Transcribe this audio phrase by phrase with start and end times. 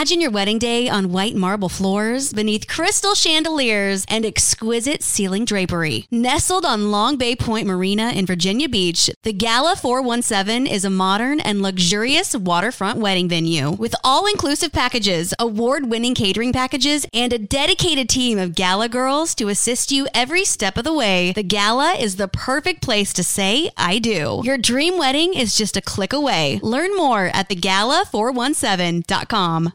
[0.00, 6.06] Imagine your wedding day on white marble floors beneath crystal chandeliers and exquisite ceiling drapery.
[6.10, 11.38] Nestled on Long Bay Point Marina in Virginia Beach, the Gala 417 is a modern
[11.38, 17.38] and luxurious waterfront wedding venue with all inclusive packages, award winning catering packages, and a
[17.38, 21.32] dedicated team of gala girls to assist you every step of the way.
[21.32, 24.40] The Gala is the perfect place to say, I do.
[24.44, 26.58] Your dream wedding is just a click away.
[26.62, 29.74] Learn more at thegala417.com.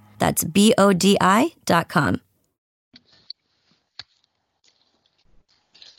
[0.21, 2.21] That's B O D I dot com.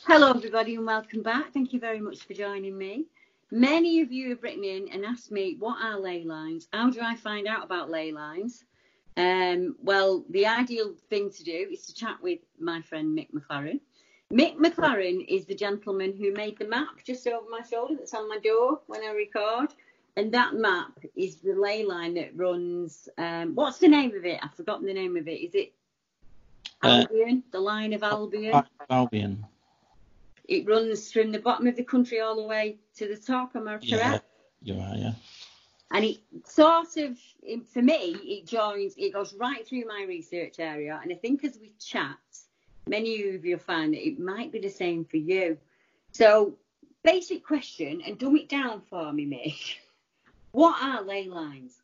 [0.05, 1.51] Hello, everybody, and welcome back.
[1.53, 3.07] Thank you very much for joining me.
[3.51, 6.69] Many of you have written in and asked me, what are ley lines?
[6.71, 8.63] How do I find out about ley lines?
[9.17, 13.81] Um, well, the ideal thing to do is to chat with my friend Mick McLaren.
[14.31, 18.29] Mick McLaren is the gentleman who made the map just over my shoulder that's on
[18.29, 19.73] my door when I record.
[20.15, 23.09] And that map is the ley line that runs.
[23.17, 24.39] Um, what's the name of it?
[24.43, 25.41] I've forgotten the name of it.
[25.41, 25.73] Is it
[26.83, 27.43] Uh, Albion?
[27.51, 28.63] the line of Albion?
[28.89, 29.45] Albion.
[30.47, 33.55] It runs from the bottom of the country all the way to the top.
[33.55, 33.89] Am I correct?
[33.91, 34.19] Yeah,
[34.61, 35.13] you are, yeah.
[35.91, 40.59] And it sort of, it- for me, it joins, it goes right through my research
[40.59, 40.99] area.
[41.01, 42.17] And I think as we chat,
[42.87, 45.57] many of you'll find that it might be the same for you.
[46.11, 46.57] So,
[47.03, 49.77] basic question, and dumb it down for me, Mick.
[50.53, 51.81] What are ley lines?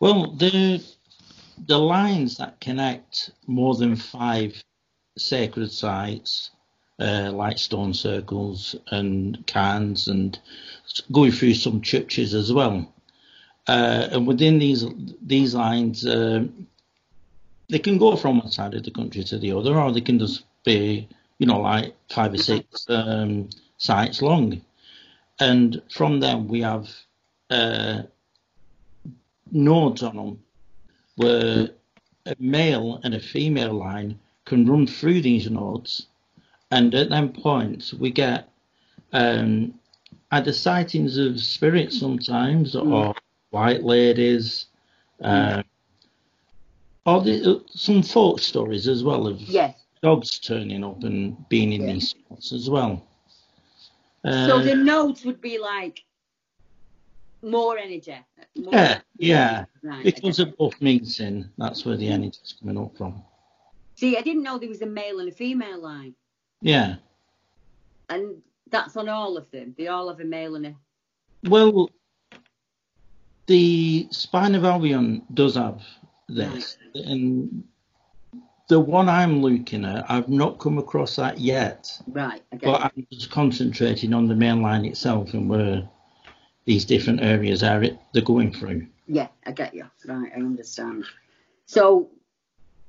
[0.00, 0.82] Well, the
[1.66, 4.60] the lines that connect more than five
[5.16, 6.50] sacred sites,
[6.98, 10.38] uh, like stone circles and cairns, and
[11.12, 12.92] going through some churches as well.
[13.68, 14.86] Uh, and within these
[15.22, 16.66] these lines, um
[17.68, 20.18] they can go from one side of the country to the other, or they can
[20.18, 24.62] just be, you know, like five or six um, sites long.
[25.40, 26.88] And from them, we have
[27.50, 28.02] uh,
[29.52, 30.42] nodes on them
[31.16, 31.68] where
[32.26, 36.06] a male and a female line can run through these nodes.
[36.70, 38.48] And at them points, we get
[39.12, 39.74] um,
[40.32, 43.14] either sightings of spirits sometimes or
[43.50, 44.66] white ladies.
[45.20, 45.64] Um,
[47.06, 49.76] or the, some folk stories as well of Yes.
[50.02, 53.06] dogs turning up and being in these spots as well.
[54.24, 56.02] So Uh, the nodes would be like
[57.44, 58.16] more energy.
[58.56, 59.64] More yeah, yeah.
[59.82, 60.04] Right.
[60.04, 60.50] Because okay.
[60.50, 63.22] of both meeting, that's where the energy's coming up from.
[63.96, 66.14] See, I didn't know there was a male and a female line.
[66.60, 66.96] Yeah.
[68.08, 69.74] And that's on all of them.
[69.78, 70.74] They all have a male and a.
[71.44, 71.90] Well,
[73.46, 75.82] the spine of Albion does have
[76.28, 77.64] this, and
[78.68, 81.90] the one I'm looking at, I've not come across that yet.
[82.06, 82.80] Right, get But.
[82.80, 85.88] I'm just concentrating on the main line itself and where
[86.64, 88.86] these different areas are it, they're going through.
[89.06, 89.84] Yeah, I get you.
[90.06, 91.04] Right, I understand.
[91.66, 92.10] So,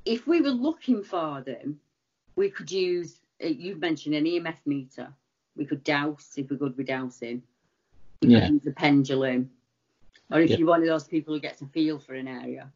[0.05, 1.79] if we were looking for them,
[2.35, 3.19] we could use.
[3.43, 5.13] uh, You've mentioned an EMF meter.
[5.57, 7.41] We could dowse if we're good with dowsing.
[8.21, 8.49] We Yeah.
[8.49, 9.49] use a pendulum,
[10.31, 10.57] or if Yeah.
[10.57, 12.71] you're one of those people who gets a feel for an area.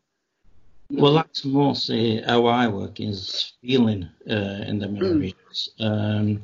[0.91, 6.41] Well, that's mostly how I work is feeling uh, in the areas um,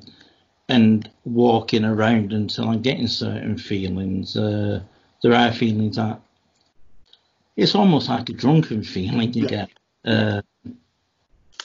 [0.69, 4.35] and walking around until I'm getting certain feelings.
[4.35, 4.81] Uh,
[5.21, 6.19] there are feelings that
[7.55, 9.69] it's almost like a drunken feeling you get,
[10.05, 10.41] uh,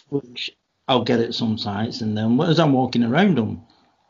[0.08, 0.50] which
[0.87, 3.62] I'll get at some sites, and then as I'm walking around them,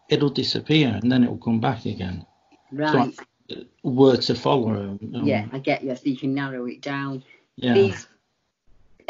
[0.09, 2.27] it'll disappear and then it'll come back again.
[2.73, 3.15] right.
[3.15, 5.95] So I, where to follow 'em, um, yeah, I get you.
[5.97, 7.23] So you can narrow it down.
[7.57, 7.75] yeah.
[7.75, 8.07] These,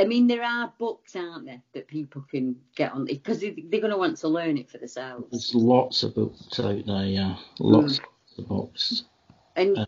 [0.00, 3.90] I mean, there are books, aren't there, that people can get on because they're going
[3.90, 5.30] to want to learn it for themselves.
[5.30, 7.36] There's lots of books out there, yeah.
[7.58, 8.00] Lots
[8.38, 9.04] of books.
[9.56, 9.84] And Uh,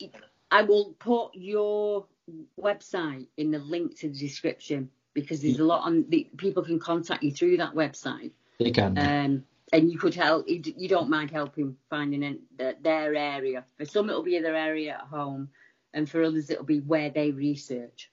[0.51, 2.07] I will put your
[2.61, 6.79] website in the link to the description because there's a lot on the people can
[6.79, 8.33] contact you through that website.
[8.59, 8.99] They can.
[8.99, 10.47] Um, and you could help.
[10.47, 13.65] You don't mind helping finding in their area.
[13.79, 15.49] For some, it'll be their area at home,
[15.95, 18.11] and for others, it'll be where they research.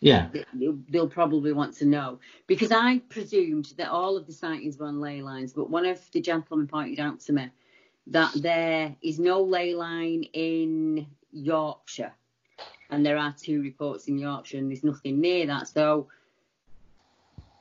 [0.00, 0.28] Yeah.
[0.54, 4.86] They'll, they'll probably want to know because I presumed that all of the sightings were
[4.86, 7.50] on ley lines, but one of the gentlemen pointed out to me
[8.08, 12.12] that there is no ley line in Yorkshire,
[12.88, 15.68] and there are two reports in Yorkshire, and there's nothing near that.
[15.68, 16.08] So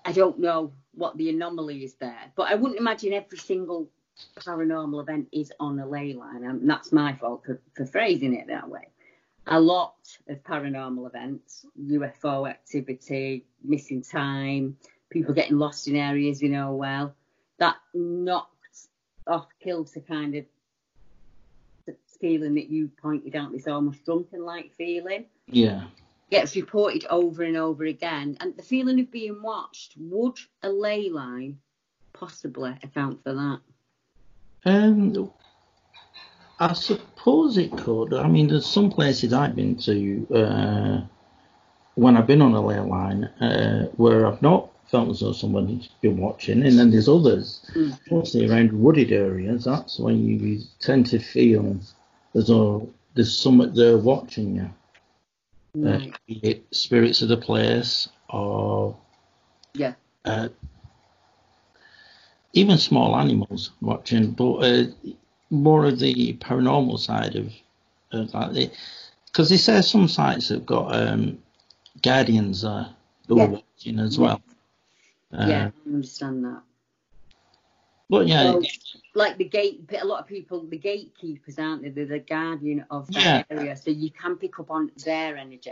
[0.05, 3.89] I don't know what the anomaly is there, but I wouldn't imagine every single
[4.37, 8.47] paranormal event is on a ley line, and that's my fault for, for phrasing it
[8.47, 8.87] that way.
[9.49, 9.95] A lot
[10.27, 14.77] of paranormal events, UFO activity, missing time,
[15.09, 17.15] people getting lost in areas you know well,
[17.57, 18.87] that knocked
[19.27, 20.45] off kilter kind of
[22.21, 25.25] feeling that you pointed out, this almost drunken like feeling.
[25.47, 25.85] Yeah
[26.29, 28.37] gets reported over and over again.
[28.39, 31.57] And the feeling of being watched, would a ley line
[32.13, 33.59] possibly account for that?
[34.65, 35.31] Um,
[36.59, 38.13] I suppose it could.
[38.13, 41.01] I mean, there's some places I've been to uh,
[41.95, 45.87] when I've been on a ley line uh, where I've not felt as though somebody's
[46.01, 47.97] been watching, and then there's others, mm.
[48.11, 49.63] mostly around wooded areas.
[49.63, 51.79] That's when you tend to feel
[52.35, 54.69] as though there's someone there watching you.
[55.85, 55.99] Uh,
[56.71, 58.97] spirits of the place or
[59.75, 59.93] yeah
[60.25, 60.49] uh,
[62.53, 64.83] even small animals watching but uh,
[65.49, 67.51] more of the paranormal side of,
[68.11, 68.71] of like
[69.25, 71.37] because they say some sites have got um,
[72.01, 72.89] guardians uh,
[73.27, 73.43] who yeah.
[73.43, 74.41] are watching as well
[75.31, 76.61] yeah I understand that
[78.09, 78.63] but yeah, so,
[79.13, 81.89] like the gate, a lot of people, the gatekeepers, aren't they?
[81.89, 83.55] They're the guardian of that yeah.
[83.55, 85.71] area, so you can pick up on their energy.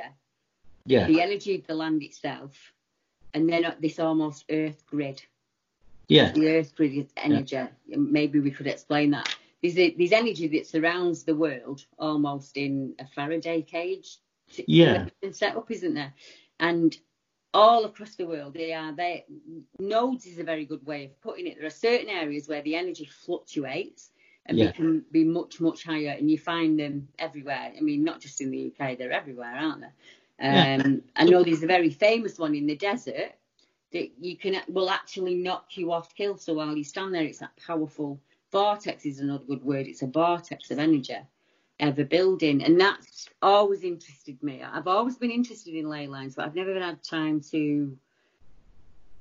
[0.85, 1.07] Yeah.
[1.07, 2.51] The energy of the land itself,
[3.33, 5.24] and then this almost earth grid.
[6.07, 6.31] Yeah.
[6.31, 7.56] The earth grid is energy.
[7.56, 7.69] Yeah.
[7.88, 9.35] Maybe we could explain that.
[9.62, 14.18] There's, a, there's energy that surrounds the world almost in a Faraday cage.
[14.68, 15.07] Yeah.
[15.31, 16.13] Set up, isn't there?
[16.59, 16.95] And
[17.54, 19.21] all across the world they are there
[19.80, 22.75] nodes is a very good way of putting it there are certain areas where the
[22.75, 24.12] energy fluctuates
[24.45, 24.71] and yeah.
[24.71, 28.51] can be much much higher and you find them everywhere i mean not just in
[28.51, 29.88] the uk they're everywhere aren't they
[30.48, 30.98] um, yeah.
[31.15, 33.33] i know there's a very famous one in the desert
[33.92, 37.39] that you can will actually knock you off kilter so while you stand there it's
[37.39, 38.19] that powerful
[38.52, 41.18] vortex is another good word it's a vortex of energy
[41.80, 44.64] a building, and that's always interested me.
[44.64, 47.98] I've always been interested in ley lines, but I've never had time to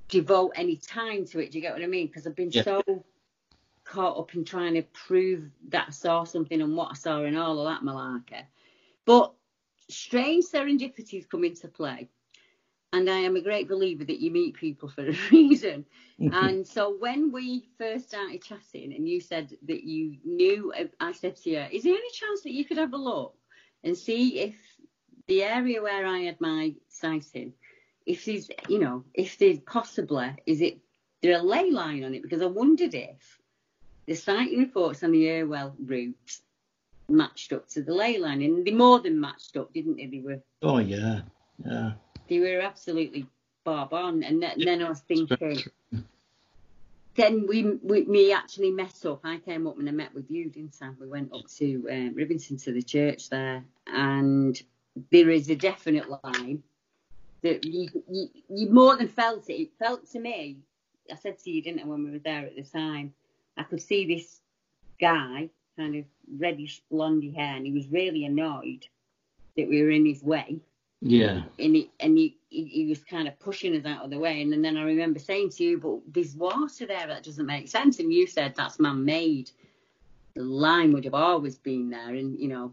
[0.08, 1.50] devote any time to it.
[1.50, 2.06] Do you get what I mean?
[2.06, 2.62] Because I've been yeah.
[2.62, 2.82] so
[3.84, 7.38] caught up in trying to prove that I saw something and what I saw and
[7.38, 8.42] all of that malarkey.
[9.04, 9.32] But
[9.88, 12.08] strange serendipities come into play
[12.96, 15.84] and I am a great believer that you meet people for a reason.
[16.20, 16.34] Mm-hmm.
[16.34, 21.36] and so when we first started chatting, and you said that you knew, I said
[21.36, 23.34] to you, "Is there any chance that you could have a look
[23.84, 24.56] and see if
[25.26, 27.52] the area where I had my sighting,
[28.06, 30.78] if there's, you know, if there's possibly, is it
[31.22, 32.22] there a ley line on it?
[32.22, 33.40] Because I wondered if
[34.06, 36.40] the sighting reports on the Irwell route
[37.08, 40.06] matched up to the ley line, and they more than matched up, didn't they?
[40.06, 40.40] They were.
[40.62, 41.20] Oh yeah,
[41.64, 41.92] yeah.
[42.28, 43.26] They were absolutely
[43.64, 44.22] bob on.
[44.22, 45.62] And, then, then I was thinking,
[47.16, 49.20] then we, we me actually met up.
[49.24, 50.90] I came up and I met with you, didn't I?
[51.00, 54.60] We went up to um, Rivington to the church there, and
[55.10, 56.62] there is a definite line
[57.42, 59.54] that you, you, you more than felt it.
[59.54, 60.58] It felt to me.
[61.10, 63.14] I said to you, didn't I, when we were there at the time?
[63.56, 64.40] I could see this
[65.00, 66.04] guy, kind of
[66.38, 68.86] reddish blondie hair, and he was really annoyed
[69.56, 70.60] that we were in his way.
[71.00, 71.42] Yeah.
[71.58, 74.40] And he, and he, he, was kind of pushing us out of the way.
[74.40, 77.68] And and then I remember saying to you, but there's water there that doesn't make
[77.68, 77.98] sense.
[77.98, 79.50] And you said that's man made.
[80.34, 82.14] The line would have always been there.
[82.14, 82.72] And, you know.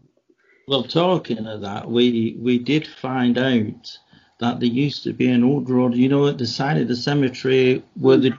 [0.66, 3.98] Well, talking of that, we we did find out
[4.38, 6.96] that there used to be an old road, you know, at the side of the
[6.96, 8.32] cemetery where the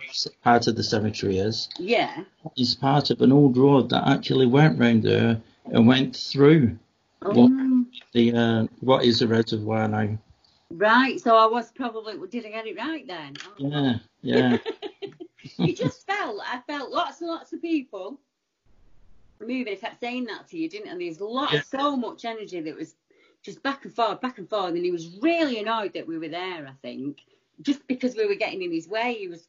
[0.43, 1.69] part of the cemetery is.
[1.77, 2.23] Yeah.
[2.57, 6.77] It's part of an old road that actually went round there and went through.
[7.21, 7.47] Oh
[8.15, 10.17] the uh, what is the reservoir now?
[10.71, 11.19] Right.
[11.19, 13.35] So I was probably did I get it right then?
[13.57, 13.97] Yeah.
[14.21, 14.57] Yeah.
[15.57, 18.19] you just felt I felt lots and lots of people
[19.41, 19.73] moving.
[19.73, 20.87] I kept saying that to you, didn't?
[20.87, 20.91] I?
[20.93, 21.61] And there's lots, yeah.
[21.61, 22.95] so much energy that was
[23.43, 24.73] just back and forth, back and forth.
[24.73, 26.65] And he was really annoyed that we were there.
[26.65, 27.19] I think
[27.61, 29.47] just because we were getting in his way, he was.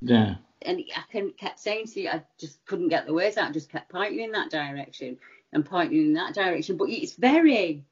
[0.00, 0.34] Yeah.
[0.62, 3.50] And I kept saying to you, I just couldn't get the words out.
[3.50, 5.16] I just kept pointing in that direction
[5.52, 6.76] and pointing in that direction.
[6.76, 7.84] But it's very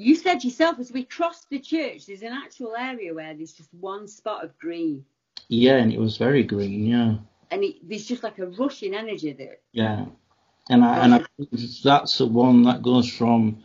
[0.00, 3.68] You said yourself as we crossed the church, there's an actual area where there's just
[3.74, 5.04] one spot of green,
[5.48, 6.86] Yeah, and it was very green.
[6.86, 7.16] Yeah,
[7.50, 9.58] and it, there's just like a rushing energy there.
[9.72, 10.06] yeah.
[10.70, 11.20] And I and I
[11.84, 13.62] that's the one that goes from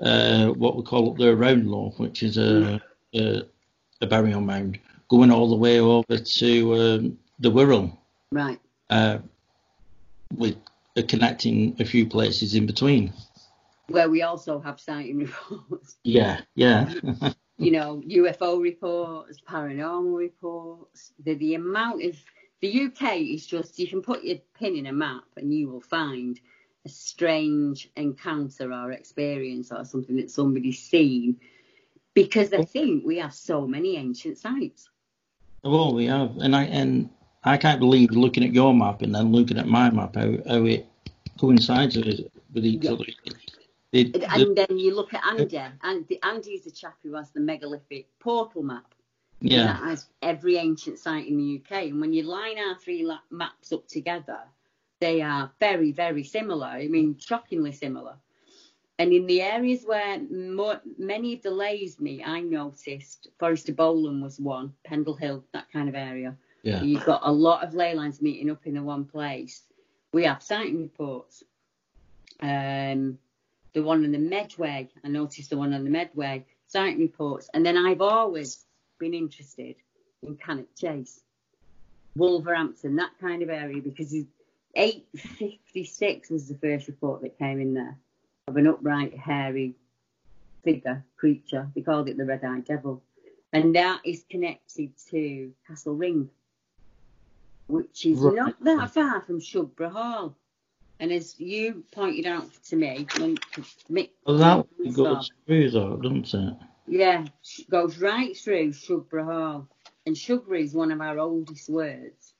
[0.00, 2.80] uh, what we call up the Round Loaf, which is a
[3.14, 3.42] a,
[4.00, 4.78] a burial mound,
[5.08, 7.96] going all the way over to um, the Wirral,
[8.30, 8.60] Right.
[8.90, 9.18] uh,
[10.36, 10.56] with
[10.96, 13.12] uh, connecting a few places in between.
[13.88, 15.18] Where we also have sighting
[15.58, 16.92] reports, Yeah, yeah,
[17.58, 21.12] you know, UFO reports, paranormal reports.
[21.24, 22.16] The, the amount of
[22.60, 25.80] the UK is just you can put your pin in a map and you will
[25.82, 26.40] find
[26.86, 31.36] a strange encounter or experience or something that somebody's seen
[32.14, 34.88] because I think we have so many ancient sites.
[35.62, 37.10] well, we have, and I and
[37.44, 40.64] I can't believe looking at your map and then looking at my map how, how
[40.64, 40.86] it
[41.38, 42.20] coincides with,
[42.52, 42.92] with each Yeah.
[42.92, 43.04] other.
[43.94, 47.14] It, the- And then you look at Andy, and the, Andy is the chap who
[47.14, 48.94] has the megalithic portal map.
[49.40, 51.84] Yeah, that has every ancient site in the UK.
[51.90, 54.38] And when you line our three la- maps up together,
[55.00, 56.66] they are very, very similar.
[56.66, 58.16] I mean, shockingly similar.
[58.98, 63.76] And in the areas where more, many of the lays meet, I noticed Forest of
[63.76, 66.36] Bowland was one, Pendle Hill, that kind of area.
[66.62, 69.62] yeah, You've got a lot of ley lines meeting up in the one place.
[70.12, 71.42] We have sighting reports.
[72.40, 73.18] Um,
[73.74, 77.50] the one on the Medway, I noticed the one on the Medway, sighting reports.
[77.52, 78.64] And then I've always
[78.98, 79.74] been interested
[80.22, 81.20] in Cannock Chase,
[82.16, 84.14] Wolverhampton, that kind of area, because
[84.74, 87.98] 856 was the first report that came in there
[88.48, 89.74] of an upright, hairy
[90.62, 91.68] figure, creature.
[91.74, 93.02] They called it the Red Eyed Devil.
[93.52, 96.30] And that is connected to Castle Ring,
[97.66, 98.34] which is Right.
[98.34, 100.36] not that far from Shugborough Hall.
[101.00, 103.36] And as you pointed out to me, when
[103.90, 106.54] Mick, well, that goes through though, doesn't it?
[106.86, 107.24] yeah,
[107.70, 109.68] goes right through Shugborough Hall.
[110.06, 112.34] And Shugborough is one of our oldest words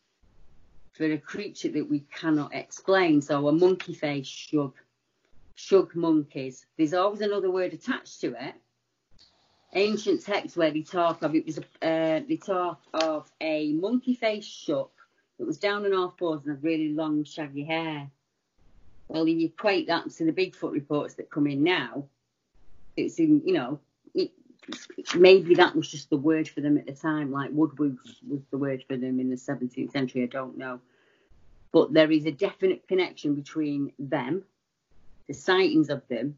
[0.93, 3.23] for a creature that we cannot explain.
[3.23, 4.75] So a monkey face shug,
[5.55, 6.67] shug monkeys.
[6.77, 8.55] There's always another word attached to it.
[9.73, 14.15] Ancient texts where they talk of it was a, uh, they talk of a monkey
[14.15, 14.91] face shug
[15.39, 18.09] that was down on all fours and had really long shaggy hair.
[19.09, 22.07] Well, you equate that to the Bigfoot reports that come in now.
[22.97, 23.81] It's in, you know,
[24.15, 24.31] it,
[25.15, 28.59] maybe that was just the word for them at the time, like woodwoos was the
[28.59, 30.23] word for them in the 17th century.
[30.23, 30.81] I don't know,
[31.73, 34.45] but there is a definite connection between them,
[35.29, 36.37] the sightings of them,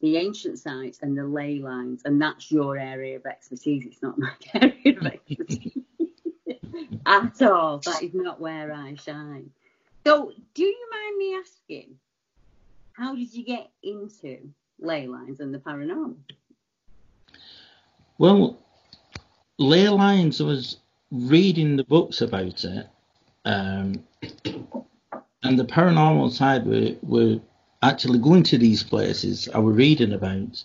[0.00, 3.84] the ancient sites, and the ley lines, and that's your area of expertise.
[3.84, 5.82] It's not my area of expertise
[7.06, 7.78] at all.
[7.78, 9.50] That is not where I shine.
[10.08, 11.94] So, do you mind me asking,
[12.94, 14.38] how did you get into
[14.80, 16.16] ley lines and the paranormal?
[18.16, 18.58] Well,
[19.58, 20.78] ley lines I was
[21.10, 22.88] reading the books about it,
[23.44, 24.02] um,
[25.42, 27.38] and the paranormal side were, were
[27.82, 30.64] actually going to these places I was reading about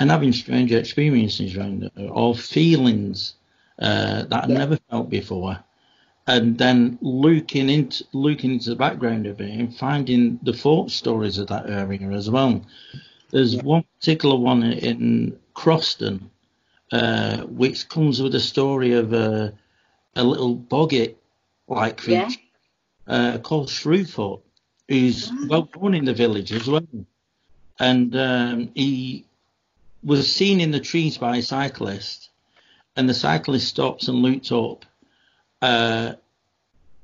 [0.00, 3.34] and having strange experiences around it, or feelings
[3.78, 4.58] uh, that I'd Yeah.
[4.58, 5.56] never felt before.
[6.26, 11.38] And then looking into looking into the background of it and finding the folk stories
[11.38, 12.64] of that area as well.
[13.30, 16.30] There's one particular one in Croston,
[16.92, 19.52] uh, which comes with a story of a,
[20.14, 21.16] a little boggart
[21.66, 22.24] like Yeah.
[22.24, 22.40] creature
[23.08, 24.42] uh, called Shrewfoot,
[24.88, 26.86] who's well known in the village as well.
[27.80, 29.24] And um, he
[30.04, 32.30] was seen in the trees by a cyclist,
[32.96, 34.84] and the cyclist stops and looks up,
[35.62, 36.14] uh,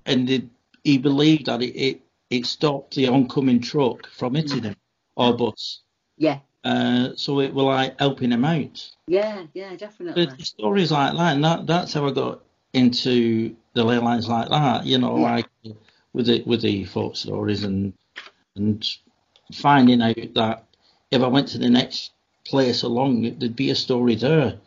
[0.06, 0.44] and it,
[0.84, 2.00] he believed that it, it,
[2.30, 4.76] it stopped the oncoming truck from hitting him
[5.16, 5.80] or bus.
[6.16, 8.90] Yeah, Uh, so it was like helping him out.
[9.06, 10.26] yeah, yeah, definitely.
[10.26, 12.40] But stories like that, and that, that's how I got
[12.72, 14.84] into the ley lines like that.
[14.84, 15.36] You know, Yeah.
[15.36, 15.46] like
[16.12, 17.92] with the with the folk stories and
[18.56, 18.84] and
[19.54, 20.64] finding out that
[21.10, 22.12] if I went to the next
[22.44, 24.58] place along, there'd be a story there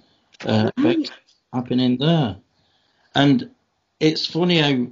[0.46, 1.12] uh, Right.
[1.54, 2.38] happening there.
[3.16, 3.50] And
[4.02, 4.92] it's funny how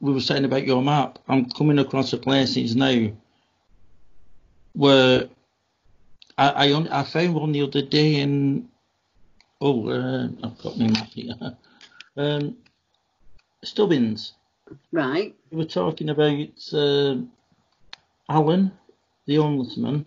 [0.00, 1.18] we were saying about your map.
[1.28, 3.10] I'm coming across the places now
[4.74, 5.28] where
[6.38, 8.68] I I, only, I found one the other day in
[9.60, 11.34] oh uh, I've got my map here.
[12.16, 12.56] Um,
[13.62, 14.32] Stubbins.
[14.92, 15.34] Right.
[15.50, 17.16] We were talking about uh,
[18.28, 18.72] Alan,
[19.26, 20.04] the homeless man.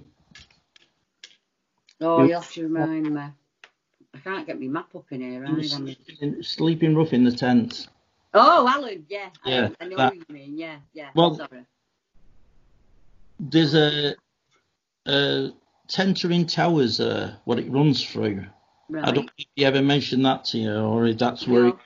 [2.02, 3.22] Oh, You- have to remind me.
[3.22, 5.46] I can't get my map up in here.
[5.46, 5.88] He was Right?
[5.88, 7.88] I'm- sleeping, sleeping rough in the tent.
[8.34, 9.30] Oh, Alan, yeah.
[9.46, 10.58] I, Yeah, I know that- what you mean.
[10.58, 11.10] Yeah, yeah.
[11.16, 11.66] Well- Sorry.
[13.40, 14.16] There's a,
[15.06, 15.52] a
[15.88, 18.46] Tentering Towers, uh, what it runs through.
[18.90, 19.06] Right.
[19.06, 21.72] I don't think he ever mentioned that to you, or if that's where No.
[21.72, 21.80] he's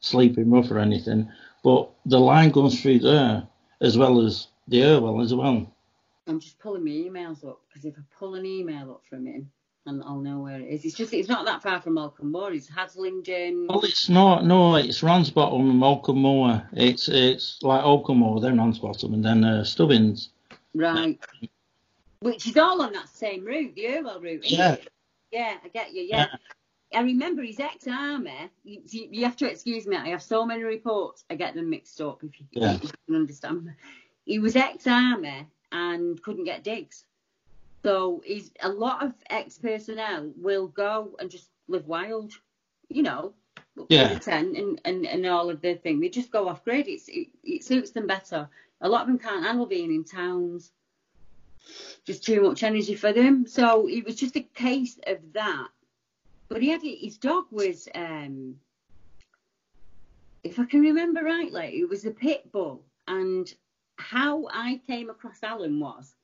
[0.00, 1.30] sleeping rough or anything.
[1.62, 3.46] But the line goes through there
[3.80, 5.70] as well as the Irwell as well.
[6.26, 9.50] I'm just pulling my emails up because if I pull an email up from him,
[9.86, 10.84] and I'll know where it is.
[10.84, 12.52] It's just it's not that far from Malcolm Moore.
[12.52, 13.68] It's Haslingden.
[13.68, 14.44] Well, it's not.
[14.44, 16.68] No, it's Ramsbottom and Holcombe Moor.
[16.72, 20.30] It's it's like Holcombe Moor, then Ramsbottom, and then uh, Stubbins.
[20.74, 21.18] Right.
[22.20, 24.50] Which is all on that same route, the Irwell route.
[24.50, 24.72] Yeah.
[24.74, 24.88] it?
[25.30, 26.02] Yeah, I get you.
[26.02, 26.26] Yeah.
[26.94, 28.50] I remember he's ex-army.
[28.62, 29.96] You, you you have to excuse me.
[29.96, 31.24] I have so many reports.
[31.28, 32.22] I get them mixed up.
[32.22, 32.74] If you, Yeah.
[32.74, 33.74] if you can understand.
[34.24, 37.04] He was ex-army and couldn't get digs.
[37.84, 42.32] So he's a lot of ex-personnel will go and just live wild.
[42.88, 43.34] You know,
[43.88, 44.14] Yeah.
[44.14, 46.00] the tent and, and, and all of the thing.
[46.00, 46.88] They just go off grid.
[46.88, 48.48] It's, it, it suits them better.
[48.80, 50.72] A lot of them can't handle being in towns.
[52.06, 53.46] Just too much energy for them.
[53.46, 55.68] So it was just a case of that.
[56.48, 58.56] But he had his dog was, um,
[60.42, 62.82] if I can remember rightly, it was a pit bull.
[63.08, 63.52] And
[63.96, 66.14] how I came across Alan was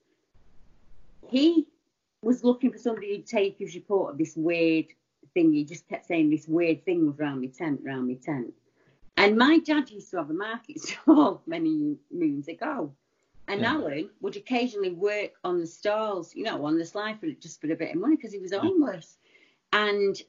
[1.29, 1.67] he
[2.23, 4.87] was looking for somebody who'd take his report of this weird
[5.35, 5.53] thing.
[5.53, 8.53] He just kept saying this weird thing was round my tent, round my tent.
[9.17, 12.93] And my dad used to have a market stall many moons ago.
[13.49, 13.75] And Yeah.
[13.75, 17.71] Alan would occasionally work on the stalls, you know, on the slide for just for
[17.73, 19.19] a bit of money because he was homeless.
[19.73, 20.21] And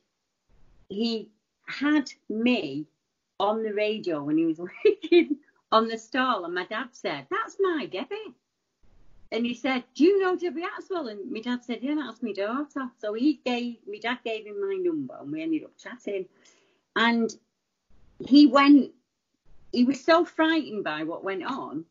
[0.89, 1.29] he
[1.67, 2.87] had me
[3.39, 5.37] on the radio when he was working
[5.71, 8.35] on the stall, and my dad said, "That's my Debbie."
[9.31, 12.33] And he said, "Do you know Debbie Axwell?" And my dad said, "Yeah, that's my
[12.33, 16.25] daughter." So he gave my dad gave him my number, and we ended up chatting.
[16.95, 17.33] And
[18.27, 18.93] he went.
[19.71, 21.85] He was so frightened by what went on.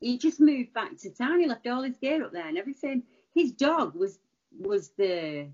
[0.00, 1.40] He just moved back to town.
[1.40, 3.04] He left all his gear up there and everything.
[3.34, 4.18] His dog was
[4.58, 5.48] was the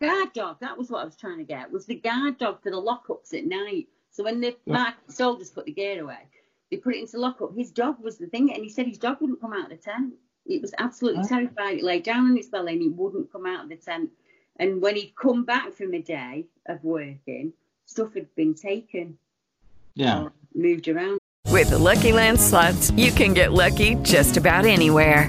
[0.00, 0.60] guard dog.
[0.60, 1.72] That was what I was trying to get.
[1.72, 3.88] Was the guard dog for the lockups at night.
[4.10, 4.92] So when the Yeah.
[5.08, 6.28] soldiers put the gear away,
[6.72, 7.54] they put it into lockup.
[7.54, 9.76] His dog was the thing, and he said his dog wouldn't come out of the
[9.76, 10.14] tent.
[10.46, 11.28] It was absolutely Oh.
[11.28, 11.76] terrified.
[11.78, 14.10] It lay down on its belly and it wouldn't come out of the tent.
[14.56, 17.52] And when he'd come back from a day of working,
[17.84, 19.18] stuff had been taken
[19.94, 20.30] Yeah.
[20.54, 21.18] moved around.
[21.50, 25.28] With the Lucky Land slots, you can get lucky just about anywhere.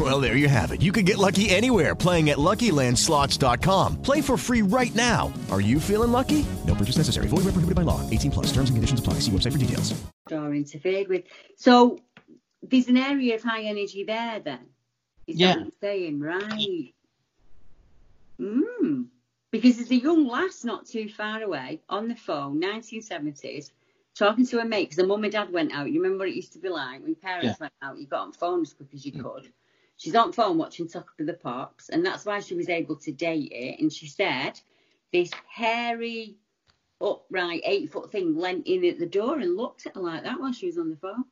[0.00, 0.80] Well, there you have it.
[0.80, 4.00] You can get lucky anywhere playing at LuckyLandSlots.com.
[4.00, 5.30] Play for free right now.
[5.50, 6.46] Are you feeling lucky?
[6.66, 7.26] No purchase necessary.
[7.26, 8.00] Void where prohibited by law.
[8.08, 8.46] 18 plus.
[8.46, 9.14] Terms and conditions apply.
[9.14, 9.92] See website for details.
[10.30, 11.24] or interfered with.
[11.56, 11.98] So
[12.62, 14.60] there's an area of high energy there then.
[15.26, 15.48] Is Yeah.
[15.48, 16.20] that what you're saying?
[16.20, 16.94] Right.
[18.40, 19.06] Mm.
[19.50, 23.72] Because there's a young lass not too far away on the phone, 1970s,
[24.14, 25.90] talking to her mate because her mum and dad went out.
[25.90, 27.98] You remember what it used to be like when parents went out?
[27.98, 29.52] You got on phone as quick as you could.
[30.00, 33.12] She's on phone watching Top of the Pops, and that's why she was able to
[33.12, 33.82] date it.
[33.82, 34.58] And she said
[35.12, 36.36] this hairy,
[37.02, 40.40] upright, eight foot thing leant in at the door and looked at her like that
[40.40, 41.24] while she was on the phone.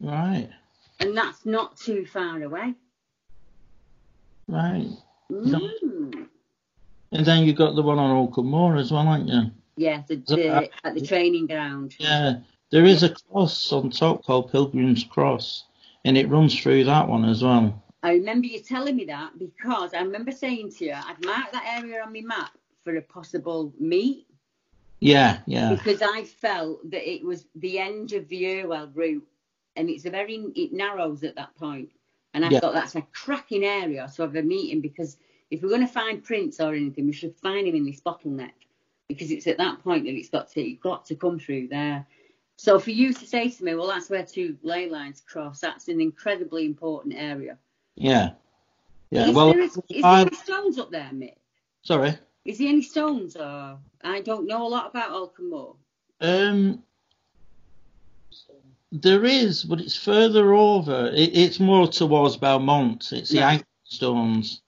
[0.00, 0.48] Right.
[0.98, 2.74] And that's not too far away.
[4.48, 4.88] Right.
[5.30, 6.26] Mm.
[7.12, 9.52] And then you got the one on Holcombe Moor as well, haven't you?
[9.76, 11.94] Yeah, the, the, uh, at the training ground.
[12.00, 12.38] Yeah.
[12.70, 15.66] There is a cross on top called Pilgrim's Cross,
[16.04, 17.82] and it runs through that one as well.
[18.04, 21.80] I remember you telling me that because I remember saying to you, I'd marked that
[21.82, 22.50] area on my map
[22.84, 24.26] for a possible meet
[25.00, 25.70] Yeah, yeah.
[25.74, 29.26] because I felt that it was the end of the Irwell route
[29.76, 31.90] and it's a very, it narrows at that point.
[32.34, 32.60] And I Yeah.
[32.60, 35.16] thought that's a cracking area to have a meeting because
[35.50, 38.52] if we're going to find Prince or anything, we should find him in this bottleneck
[39.08, 42.06] because it's at that point that it's got to it's got to come through there.
[42.58, 45.60] So for you to say to me, well, that's where two ley lines cross.
[45.60, 47.58] That's an incredibly important area.
[47.96, 48.30] Yeah.
[49.10, 49.28] Yeah.
[49.28, 51.36] is well, there, is, is there any stones up there, Mick?
[51.82, 52.18] sorry.
[52.44, 53.36] Is there any stones?
[53.36, 55.76] Or I don't know a lot about Moor.
[56.20, 56.82] Um,
[58.92, 61.08] there is, but it's further over.
[61.08, 63.12] It, it's more towards Belmont.
[63.12, 63.64] It's the Right.
[63.84, 64.62] Stones,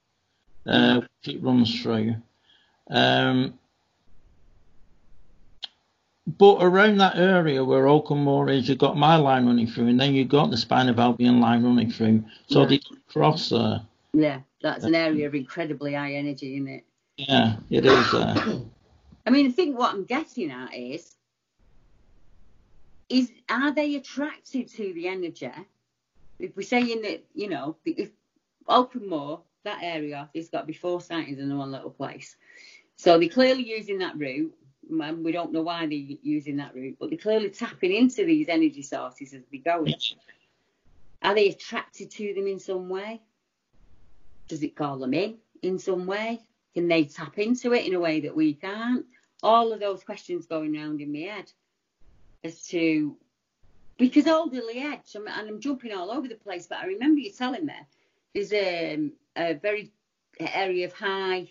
[0.67, 2.17] uh, which it runs through.
[2.91, 3.59] Um,
[6.27, 10.01] but around that area where Holcombe Moor is, you've got my line running through, and
[10.01, 12.25] then you've got the Spine of Albion line running through.
[12.49, 12.69] So Right.
[12.69, 13.83] they cross there.
[14.13, 16.85] Yeah, that's an area of incredibly high energy, isn't it?
[17.19, 18.35] Yeah, it is there.
[19.27, 21.17] I mean, I think what I'm getting at is,
[23.09, 25.51] is are they attracted to the energy?
[26.39, 28.11] If we're saying that, you know, if
[28.69, 32.37] Open Moor, that area, there's got to be four sightings in the one little place.
[32.97, 34.55] So they're clearly using that route,
[34.89, 38.49] and we don't know why they're using that route, but they're clearly tapping into these
[38.49, 39.87] energy sources as they go.
[41.23, 43.21] Are they attracted to them in some way?
[44.49, 46.41] Does it call them in in some way?
[46.75, 49.07] Can they tap into it in a way that we can't?
[49.43, 51.51] All of those questions going round in my head
[52.45, 53.17] as to
[53.99, 57.65] because Alderley Edge, and I'm jumping all over the place, but I remember you telling
[57.65, 57.75] me
[58.35, 59.91] there's um, a very
[60.39, 61.49] area of high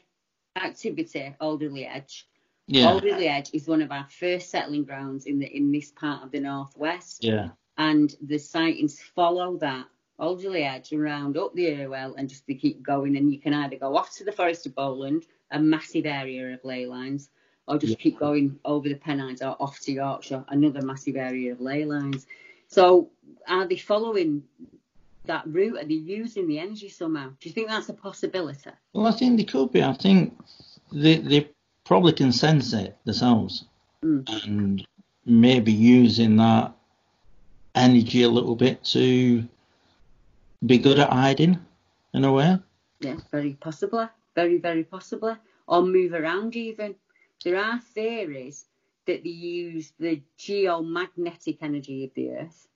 [0.55, 2.27] activity, Alderley Edge.
[2.67, 2.87] Yeah.
[2.87, 6.31] Alderley Edge is one of our first settling grounds in the in this part of
[6.31, 7.49] the northwest Yeah.
[7.77, 9.85] and the sightings follow that
[10.19, 13.75] Alderley Edge around up the Irwell and just they keep going and you can either
[13.75, 17.29] go off to the Forest of Bowland, a massive area of ley lines,
[17.67, 21.59] or just keep going over the Pennines or off to Yorkshire, another massive area of
[21.59, 22.25] ley lines.
[22.67, 23.09] So
[23.47, 24.43] are they following
[25.25, 25.77] that route?
[25.77, 27.29] Are they using the energy somehow?
[27.39, 28.69] Do you think that's a possibility?
[28.93, 29.83] Well, I think they could be.
[29.83, 30.37] I think
[30.91, 31.49] they they
[31.85, 33.65] probably can sense it themselves,
[34.03, 34.43] Mm.
[34.43, 34.87] and
[35.25, 36.75] maybe using that
[37.73, 39.47] energy a little bit to
[40.65, 41.59] be good at hiding,
[42.13, 42.57] in a way.
[42.99, 44.05] Yes, very possibly.
[44.35, 45.33] Very, very possibly.
[45.67, 46.95] Or move around even.
[47.43, 48.65] There are theories
[49.05, 52.67] that they use the geomagnetic energy of the Earth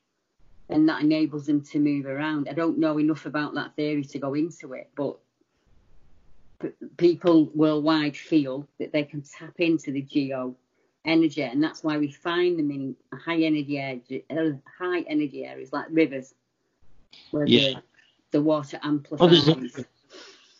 [0.69, 2.47] and that enables them to move around.
[2.47, 5.17] I don't know enough about that theory to go into it, but
[6.59, 10.55] p- people worldwide feel that they can tap into the geo
[11.05, 15.71] energy, and that's why we find them in high energy area, uh, high energy areas
[15.73, 16.33] like rivers,
[17.31, 17.73] where Yeah.
[17.73, 17.83] the,
[18.31, 19.85] the water amplifies.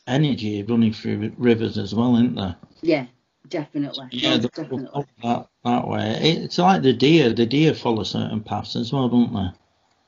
[0.07, 2.55] energy running through rivers as well, isn't there?
[2.81, 3.05] Yeah,
[3.47, 4.07] definitely.
[4.11, 5.05] Yeah, definitely.
[5.23, 6.17] that that way.
[6.21, 7.31] It's like the deer.
[7.31, 9.49] The deer follow certain paths as well, don't they?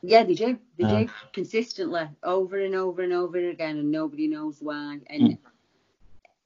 [0.04, 0.58] Yeah, they do.
[0.78, 5.00] They do consistently, over and over and over again, and nobody knows why.
[5.08, 5.38] And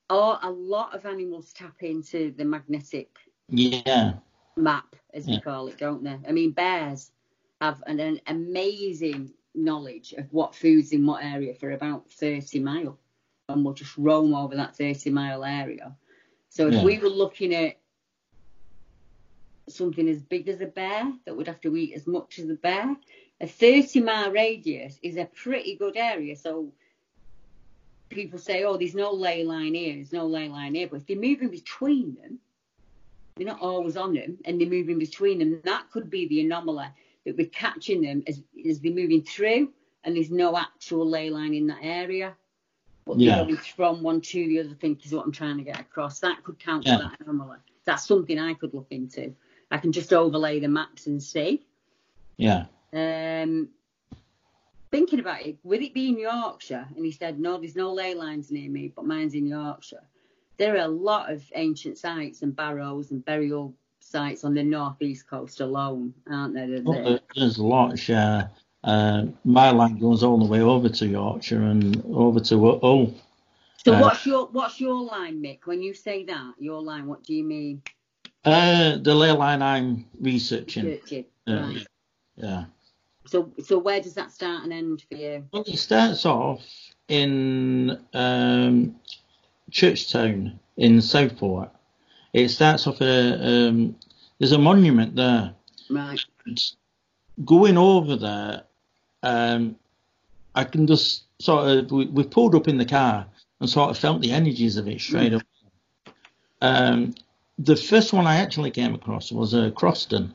[0.09, 3.17] or a lot of animals tap into the magnetic
[3.49, 4.13] Yeah.
[4.57, 6.17] map, as we call it, don't they?
[6.27, 7.11] I mean, bears
[7.61, 12.99] have an, an amazing knowledge of what food's in what area for about 30 mile,
[13.49, 15.95] and will just roam over that 30 mile area.
[16.49, 16.83] So if Yeah.
[16.83, 17.75] we were looking at
[19.67, 22.55] something as big as a bear that would have to eat as much as a
[22.55, 22.95] bear,
[23.41, 26.35] a 30 mile radius is a pretty good area.
[26.35, 26.71] So
[28.09, 30.87] people say, oh, there's no ley line here, there's no ley line here.
[30.87, 32.39] But if they're moving between them,
[33.35, 36.87] they're not always on them and they're moving between them, that could be the anomaly
[37.25, 41.53] that we're catching them as, as they're moving through and there's no actual ley line
[41.53, 42.35] in that area.
[43.05, 43.43] But Yeah.
[43.43, 46.19] they're from one to the other thing is what I'm trying to get across.
[46.19, 46.97] That could count Yeah.
[46.97, 47.57] for that anomaly.
[47.83, 49.35] That's something I could look into.
[49.69, 51.65] I can just overlay the maps and see.
[52.37, 52.65] Yeah.
[52.93, 53.69] Um,
[54.95, 58.49] thinking about it, would it being Yorkshire, and he said, no, there's no ley lines
[58.49, 60.03] near me, but mine's in Yorkshire.
[60.58, 65.27] There are a lot of ancient sites and barrows and burial sites on the northeast
[65.29, 66.81] coast alone, aren't there?
[66.81, 68.08] Well, there- there's lots.
[68.08, 68.47] Yeah.
[68.86, 73.13] Uh, my line goes all the way over to Yorkshire and over to Hull.
[73.84, 75.60] so uh, what's your what's your line, Mick?
[75.65, 77.81] When you say that, your line, what do you mean?
[78.45, 80.86] Uh, the ley line I'm researching.
[80.86, 81.88] Churchy, Uh, right.
[82.38, 82.65] yeah.
[83.25, 85.45] So so where does that start and end for you?
[85.51, 86.61] Well, it starts off
[87.07, 88.95] in um,
[89.71, 91.69] Churchtown in Southport.
[92.33, 93.95] It starts off a um,
[94.39, 95.53] there's a monument there.
[95.89, 96.19] Right.
[97.43, 98.63] Going over there,
[99.23, 99.75] um,
[100.53, 103.25] I can just sort of we, we pulled up in the car
[103.59, 105.43] and sort of felt the energies of it straight up.
[106.61, 107.13] Um,
[107.57, 110.33] the first one I actually came across was uh, Croston,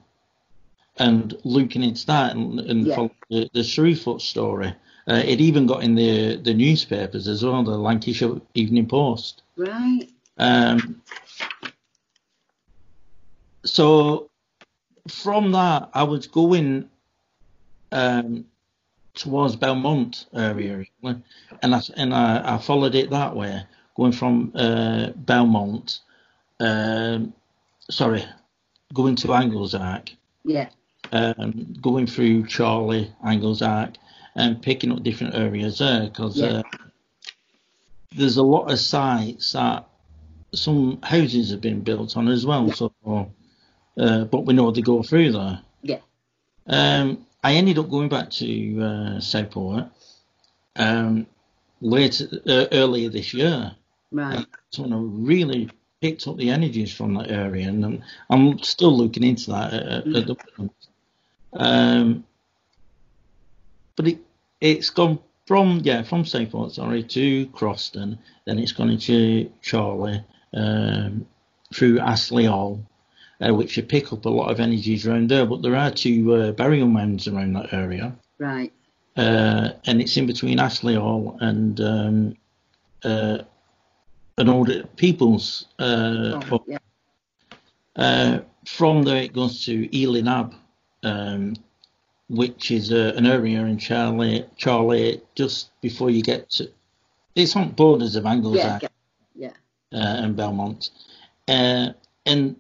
[1.01, 3.09] and looking into that and, and Yeah.
[3.31, 4.73] the, the Shrewfoot story,
[5.09, 9.43] Uh, it even got in the the newspapers as well, the Lancashire Evening Post.
[9.57, 10.09] Right.
[10.39, 11.03] Um,
[13.65, 14.31] so
[15.09, 16.89] from that, I was going
[17.93, 18.45] um,
[19.15, 23.63] towards Belmont area, and I and I, I followed it that way,
[23.97, 26.01] going from uh, Belmont,
[26.61, 27.33] um,
[27.91, 28.25] sorry,
[28.93, 30.69] going to Anglezarke, Yeah.
[31.13, 33.97] Um, going through Chorley, Anglezarke,
[34.37, 36.59] and picking up different areas there because Yeah.
[36.59, 36.63] uh,
[38.15, 39.87] there's a lot of sites that
[40.55, 42.71] some houses have been built on as well.
[42.73, 42.93] So,
[43.99, 45.61] uh, but we know they go through there.
[45.83, 45.99] Yeah.
[46.67, 49.87] Um, I ended up going back to uh, Southport
[50.77, 51.27] um,
[51.81, 53.73] later, uh, earlier this year.
[54.13, 54.47] Right.
[54.71, 55.71] So I really
[56.01, 60.07] picked up the energies from that area, and I'm, I'm still looking into that at,
[60.07, 60.73] at the moment.
[61.53, 62.25] Um,
[63.97, 64.19] but it
[64.61, 71.27] it's gone from yeah from Southport sorry to Croston, then it's gone into Chorley um,
[71.75, 72.85] through Astley Hall,
[73.41, 75.47] uh, which you pick up a lot of energies around there.
[75.47, 78.73] But there are two uh, burial mounds around that area, Right.
[79.17, 82.37] uh, and it's in between Astley Hall and um,
[83.05, 83.39] uh,
[84.39, 85.67] an old people's.
[85.79, 86.79] Uh, Oh, yeah.
[87.97, 90.55] uh, from there, it goes to Healey Nab,
[91.03, 91.55] um,
[92.29, 96.71] which is uh, an area in Chorley, Chorley, just before you get to.
[97.35, 98.79] It's on borders of Yeah.
[98.83, 98.89] Yeah.
[99.35, 99.49] yeah.
[99.93, 100.91] uh, and Belmont,
[101.49, 101.89] uh,
[102.27, 102.57] and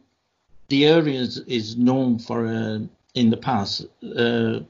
[0.68, 2.78] the area is, is known for uh,
[3.14, 4.60] in the past uh,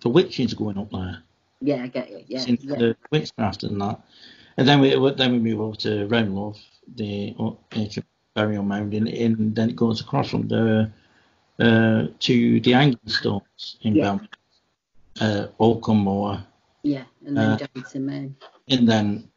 [0.00, 1.22] for witches going up there
[1.60, 1.82] Yeah.
[1.82, 2.24] I get you.
[2.26, 2.40] Yeah.
[2.40, 2.76] since yeah.
[2.76, 4.00] the witchcraft and that.
[4.56, 6.58] And then we then we move over to Round Loaf,
[6.94, 10.92] the uh, ancient burial mound, and, and then it goes across from there
[11.58, 14.02] uh, to the Angle Stones in Yeah.
[14.04, 14.36] Belmont,
[15.20, 16.44] uh, Holcombe Moor,
[16.82, 17.04] Yeah.
[17.26, 18.36] And then uh, down to Maine.
[18.68, 19.28] and then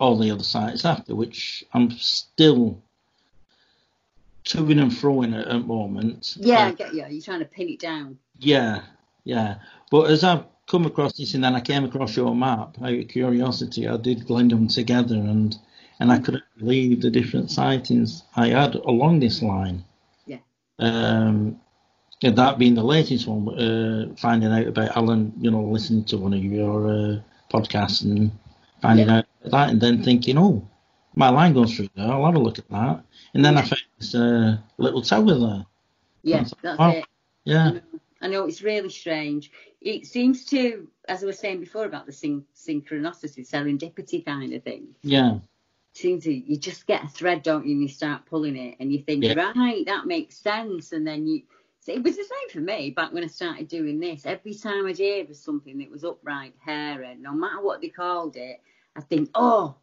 [0.00, 2.82] all the other sites after, which I'm still
[4.44, 6.36] toing and froing at, at the moment.
[6.38, 6.66] Yeah.
[6.66, 7.04] I Uh, get you.
[7.08, 8.18] You're trying to pin it down.
[8.38, 8.82] yeah,
[9.24, 9.56] yeah.
[9.90, 13.08] But as I've come across this and then I came across your map, out of
[13.08, 15.56] curiosity, I did blend them together and
[15.98, 19.82] and I couldn't believe the different sightings I had along this line.
[20.26, 20.40] Yeah.
[20.78, 21.58] Um,
[22.22, 26.16] and that being the latest one, uh, finding out about Alan, you know, listening to
[26.18, 27.16] one of your uh,
[27.52, 28.30] podcasts and
[28.82, 30.66] finding out that, and then thinking, oh,
[31.14, 32.06] my line goes through there.
[32.10, 33.02] I'll have a look at that.
[33.34, 35.66] And then I found this uh, little tower there.
[36.22, 36.36] Yeah.
[36.38, 36.90] That's- That's wow.
[36.90, 37.04] it.
[37.44, 37.78] Yeah,
[38.20, 39.52] I know it's really strange.
[39.80, 44.64] It seems to, as I was saying before about the syn- synchronicity, serendipity kind of
[44.64, 44.88] thing.
[45.02, 45.38] yeah,
[45.92, 47.72] Seems to you just get a thread, don't you?
[47.74, 49.52] And you start pulling it, and you think, Yeah.
[49.54, 50.90] right, that makes sense.
[50.92, 51.42] And then you,
[51.86, 54.26] so it was the same for me back when I started doing this.
[54.26, 57.90] Every time I'd hear of something that was upright, hair, and no matter what they
[57.90, 58.60] called it,
[58.96, 59.76] I'd think, oh,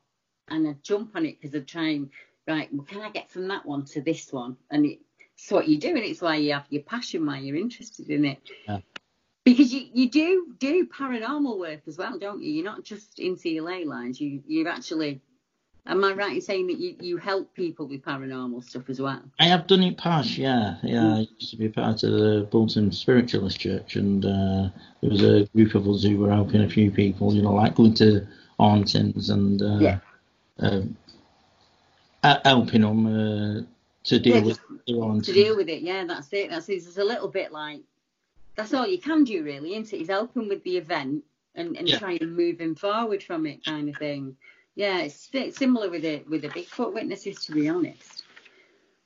[0.49, 2.09] and I'd jump on it because I'd try and
[2.45, 4.57] right, well, can I get from that one to this one?
[4.69, 4.99] And it,
[5.37, 8.25] it's what you do, and it's why you have your passion, why you're interested in
[8.25, 8.49] it.
[8.67, 8.79] Yeah.
[9.45, 12.51] Because you, you do do paranormal work as well, don't you?
[12.51, 14.19] You're not just into your ley lines.
[14.19, 15.21] You you actually,
[15.85, 19.21] am I right in saying that you, you help people with paranormal stuff as well?
[19.39, 20.77] I have done it past, yeah.
[20.83, 24.69] Yeah, I used to be part of the Bolton Spiritualist Church, and uh,
[25.01, 27.75] there was a group of us who were helping a few people, you know, like
[27.75, 28.25] going to
[28.59, 29.99] hauntings and uh, Yeah.
[30.59, 30.95] um,
[32.23, 33.61] uh, helping them uh,
[34.05, 35.25] to deal Yeah, with just hauntings.
[35.27, 36.49] To deal with it, yeah, that's it.
[36.49, 36.73] That's it.
[36.75, 37.81] It's a little bit like
[38.55, 40.01] that's all you can do, really, isn't it?
[40.01, 41.23] Is helping with the event
[41.55, 41.97] and, and Yeah.
[41.97, 44.37] try and move him forward from it, kind of thing.
[44.75, 48.23] Yeah, it's, similar with it with the Bigfoot witnesses, to be honest.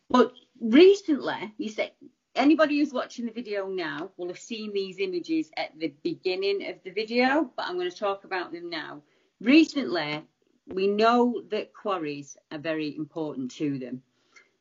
[0.10, 1.92] But recently, you said
[2.36, 6.76] anybody who's watching the video now will have seen these images at the beginning of
[6.84, 9.02] the video, but I'm going to talk about them now.
[9.42, 10.24] Recently,
[10.68, 14.02] we know that quarries are very important to them,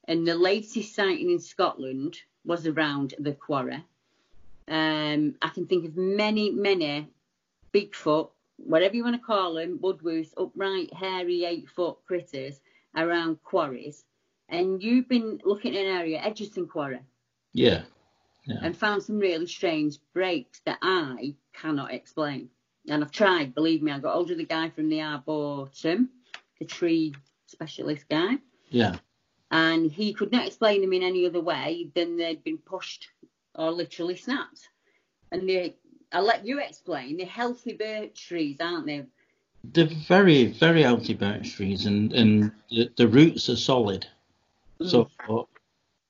[0.09, 3.85] and the latest sighting in Scotland was around the quarry.
[4.69, 7.09] Um, I can think of many, many
[7.73, 12.61] Bigfoot, whatever you want to call them, woodwoos, upright, hairy, eight foot critters
[12.97, 14.05] around quarries.
[14.49, 17.01] And you've been looking at an area, Edgerton Quarry,
[17.53, 17.83] Yeah,
[18.47, 18.59] yeah.
[18.63, 22.51] and found some really strange breaks that I cannot explain.
[22.89, 26.11] And I've tried, believe me, I got hold of the guy from the Arboretum,
[26.61, 27.13] the tree
[27.47, 28.35] specialist guy,
[28.69, 28.97] yeah.
[29.51, 33.09] and he could not explain them in any other way than they'd been pushed
[33.57, 34.69] or literally snapped.
[35.33, 35.75] And they,
[36.13, 37.17] I'll let you explain.
[37.17, 39.05] They're healthy birch trees, aren't they?
[39.65, 44.07] They're very, very healthy birch trees, and, and the, the roots are solid.
[44.81, 44.91] Mm.
[44.91, 45.49] So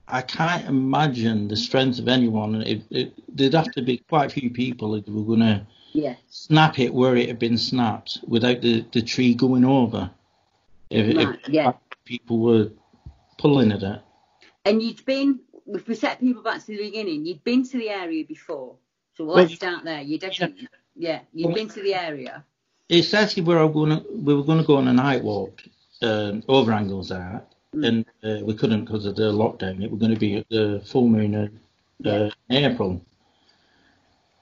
[0.07, 2.61] I can't imagine the strength of anyone.
[2.61, 6.15] It, it, there'd have to be quite a few people who were going to Yeah.
[6.29, 10.11] snap it where it had been snapped without the, the tree going over.
[10.89, 11.73] If, if yeah.
[12.05, 12.69] people were
[13.37, 14.01] pulling at it.
[14.63, 17.89] And you'd been, if we set people back to the beginning, you'd been to the
[17.89, 18.75] area before.
[19.17, 20.01] So let's start there.
[20.01, 22.43] You'd actually, yeah, you've Well- been to the area.
[22.89, 25.21] It's actually where I were going to, we were going to go on a night
[25.23, 25.61] walk
[26.01, 27.41] um, over Anglezarke,
[27.73, 29.83] and uh, we couldn't because of the lockdown.
[29.83, 33.01] It was going to be at the full moon in uh, April.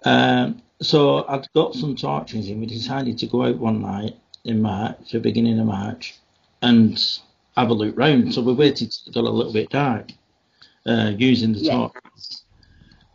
[0.03, 4.61] Um, so I'd got some torches and we decided to go out one night in
[4.61, 6.15] March, the beginning of March,
[6.61, 7.01] and
[7.57, 8.31] have a look round.
[8.33, 10.11] So we waited till it got a little bit dark
[10.85, 11.71] uh, using the Yeah.
[11.73, 12.43] torches.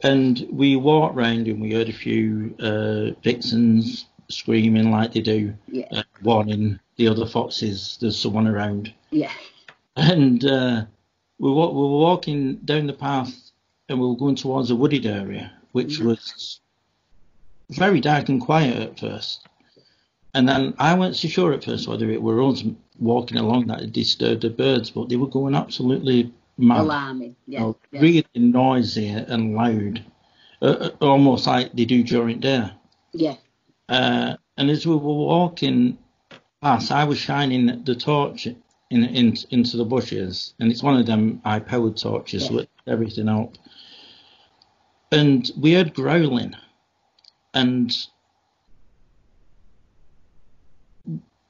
[0.03, 5.55] And we walked round and we heard a few uh, vixens screaming like they do,
[5.69, 5.87] Yeah.
[5.91, 8.93] uh, warning the other foxes there's someone around.
[9.11, 9.33] Yeah.
[9.97, 10.85] And uh,
[11.39, 13.35] we, wa- we were walking down the path
[13.89, 16.61] and we were going towards a wooded area, which was
[17.71, 19.47] very dark and quiet at first.
[20.33, 22.63] And then I wasn't so sure at first whether it were us
[23.01, 27.37] walking along that disturbed the birds, but they were going absolutely Alarming.
[27.47, 27.61] Yeah.
[27.61, 28.01] You know, yeah.
[28.01, 30.05] Really noisy and loud,
[30.63, 32.71] uh, uh, almost like they do during day.
[33.13, 33.37] yeah.
[33.89, 35.99] Uh, and as we were walking
[36.63, 41.07] past, I was shining the torch in, in into the bushes, and it's one of
[41.07, 42.57] them high-powered torches Yeah.
[42.57, 43.57] with everything up.
[45.11, 46.55] And we heard growling,
[47.55, 47.91] and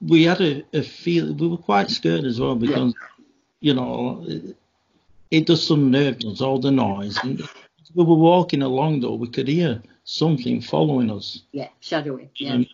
[0.00, 1.34] we had a, a feel.
[1.34, 2.94] We were quite scared as well because,
[3.60, 4.24] you know,
[5.30, 7.16] it, just unnerved us all the noise.
[7.22, 7.40] And
[7.94, 11.68] we were walking along though, we could hear something following us Yeah.
[11.80, 12.30] Shadowing.
[12.36, 12.54] Yeah.
[12.54, 12.66] um,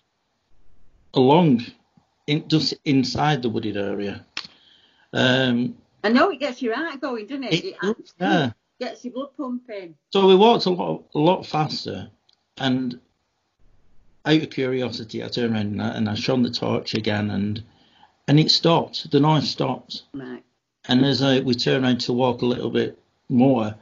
[1.14, 1.64] along,
[2.26, 4.24] in, just inside the wooded area.
[5.12, 7.52] Um, I know it gets your heart going, doesn't it?
[7.54, 8.50] It It does, yeah.
[8.80, 9.94] gets your blood pumping.
[10.12, 12.10] so we walked a lot, a lot faster,
[12.58, 13.00] and
[14.24, 17.62] out of curiosity, I turned around and I, and I shone the torch again, and
[18.28, 19.10] and it stopped.
[19.10, 20.44] The noise stopped, Right.
[20.88, 23.74] And as I, we turned around to walk a little bit more,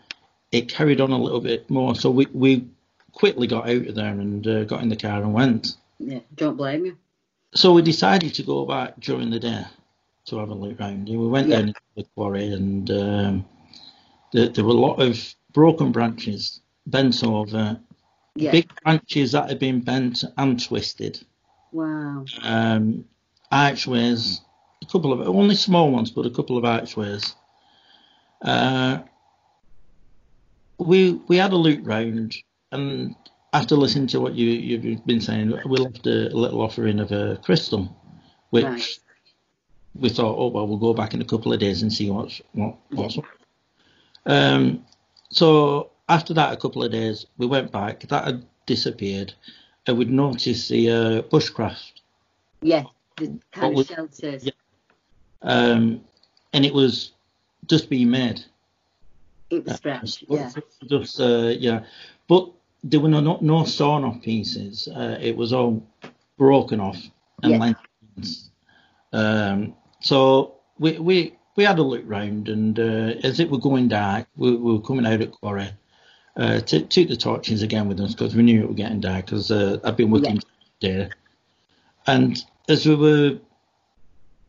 [0.53, 1.95] it carried on a little bit more.
[1.95, 2.67] So we we
[3.13, 5.77] quickly got out of there and uh, got in the car and went.
[5.99, 6.21] Yeah.
[6.35, 6.97] Don't blame you.
[7.55, 9.65] So we decided to go back during the day
[10.27, 11.09] to have a look round.
[11.09, 11.57] We went Yeah.
[11.59, 13.45] down into the quarry and um,
[14.33, 17.79] there, there were a lot of broken branches bent over,
[18.35, 18.51] Yeah.
[18.51, 21.21] big branches that had been bent and twisted,
[21.71, 22.25] Wow.
[22.43, 23.05] um,
[23.53, 24.41] archways,
[24.85, 27.35] a couple of only small ones, but a couple of archways.
[28.43, 28.99] Uh,
[30.79, 32.35] we we had a look round,
[32.73, 33.15] and
[33.53, 37.37] after listening to what you you've been saying, we left a, little offering of a
[37.43, 37.95] crystal,
[38.51, 38.99] which Right.
[39.95, 42.41] we thought, oh well, we'll go back in a couple of days and see what's
[42.53, 43.27] what what's what.
[44.27, 44.85] Um,
[45.31, 48.01] so after that, a couple of days, we went back.
[48.09, 49.33] That had disappeared,
[49.87, 51.93] and we'd noticed the uh, bushcraft
[52.63, 52.85] Yeah.
[53.17, 54.45] The kind What of was- shelters.
[54.45, 54.53] yeah.
[55.45, 56.01] Um,
[56.53, 57.13] and it was
[57.67, 58.41] just being made.
[59.51, 60.25] It was scratched.
[60.29, 60.51] Yeah.
[60.87, 61.85] Just uh, yeah,
[62.29, 62.51] but
[62.83, 64.89] there were no no, sawn off pieces.
[64.89, 65.87] Uh, it was all
[66.37, 66.99] broken off
[67.43, 67.77] and
[68.17, 68.25] Yeah.
[69.13, 73.89] Um, so we we we had a look round, and uh, as it were going
[73.89, 75.71] dark, we, we were coming out at quarry.
[76.37, 79.27] Uh, took the torches again with us because we knew it was getting dark.
[79.27, 80.41] Because uh, I've been working
[80.81, 81.11] there,
[82.07, 83.39] and as we were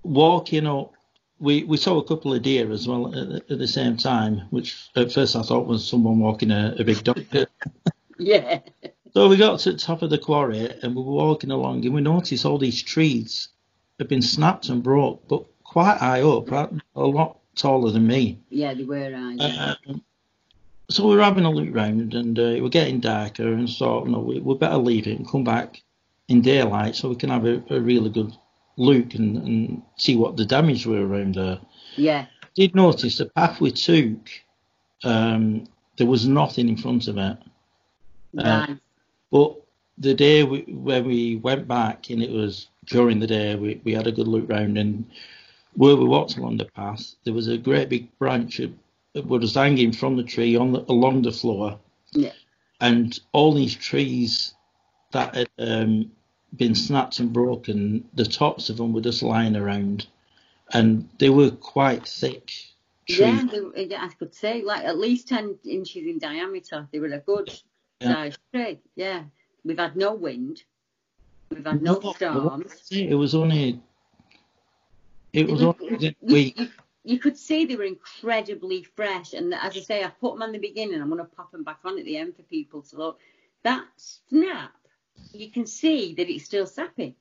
[0.05, 0.91] walking up
[1.39, 4.43] we we saw a couple of deer as well at, the- at the same time,
[4.51, 7.21] which at first I thought was someone walking a, a big dog.
[8.17, 8.59] Yeah.
[9.13, 11.93] so we got to the top of the quarry and we were walking along and
[11.93, 13.49] we noticed all these trees
[13.99, 18.39] had been snapped and broke, but quite high up, right, a lot taller than me.
[18.49, 19.75] Yeah, they were right.
[19.85, 20.01] Um,
[20.89, 24.07] so we were having a look round and uh, it was getting darker and thought,
[24.07, 25.83] no, we, we better leave it and come back
[26.29, 28.31] in daylight so we can have a, a really good
[28.77, 31.59] look and, and see what the damage were around there.
[31.95, 32.25] yeah.
[32.55, 34.17] did notice the path we took,
[35.03, 35.65] um,
[35.97, 37.37] there was nothing in front of it.
[38.37, 38.77] Uh, Right.
[39.31, 39.55] But
[39.97, 43.93] the day we, when we went back, and it was during the day, we, we
[43.93, 45.05] had a good look round, and
[45.73, 48.71] where we walked along the path, there was a great big branch that
[49.13, 51.79] that was hanging from the tree on the, along the floor,
[52.11, 52.33] Yeah.
[52.81, 54.53] and all these trees
[55.13, 56.11] that had um,
[56.57, 60.07] been snapped and broken, the tops of them were just lying around,
[60.73, 62.51] and they were quite thick.
[63.07, 63.43] Yeah,
[63.75, 66.87] they, I could say like at least ten inches in diameter.
[66.91, 67.49] They were a good
[68.01, 68.13] Yeah.
[68.13, 68.79] sized tree.
[68.95, 69.23] Yeah,
[69.63, 70.63] we've had no wind.
[71.51, 72.87] We've had no No, storms.
[72.91, 73.79] It was only.
[75.33, 76.59] It was was- only a week.
[77.03, 79.33] you could see they were incredibly fresh.
[79.33, 80.99] And as I say, I put them on the beginning.
[81.01, 83.19] I'm going to pop them back on at the end for people to look.
[83.63, 84.71] That snap,
[85.31, 87.15] you can see that it's still sapping.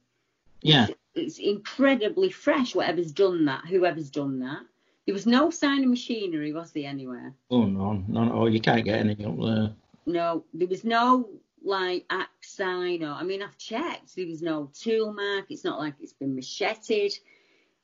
[0.63, 0.89] Yeah.
[1.15, 2.75] It's incredibly fresh.
[2.75, 4.63] Whatever's done that, whoever's done that.
[5.07, 7.35] There was no sign of machinery, was there anywhere?
[7.51, 8.33] Oh no, no, no.
[8.33, 9.75] Oh, you can't get anything up there.
[10.07, 11.29] No, there was no
[11.63, 14.17] like axe sign or I mean I've checked.
[14.17, 15.47] There was no tool mark.
[15.51, 17.13] It's not like it's been macheted.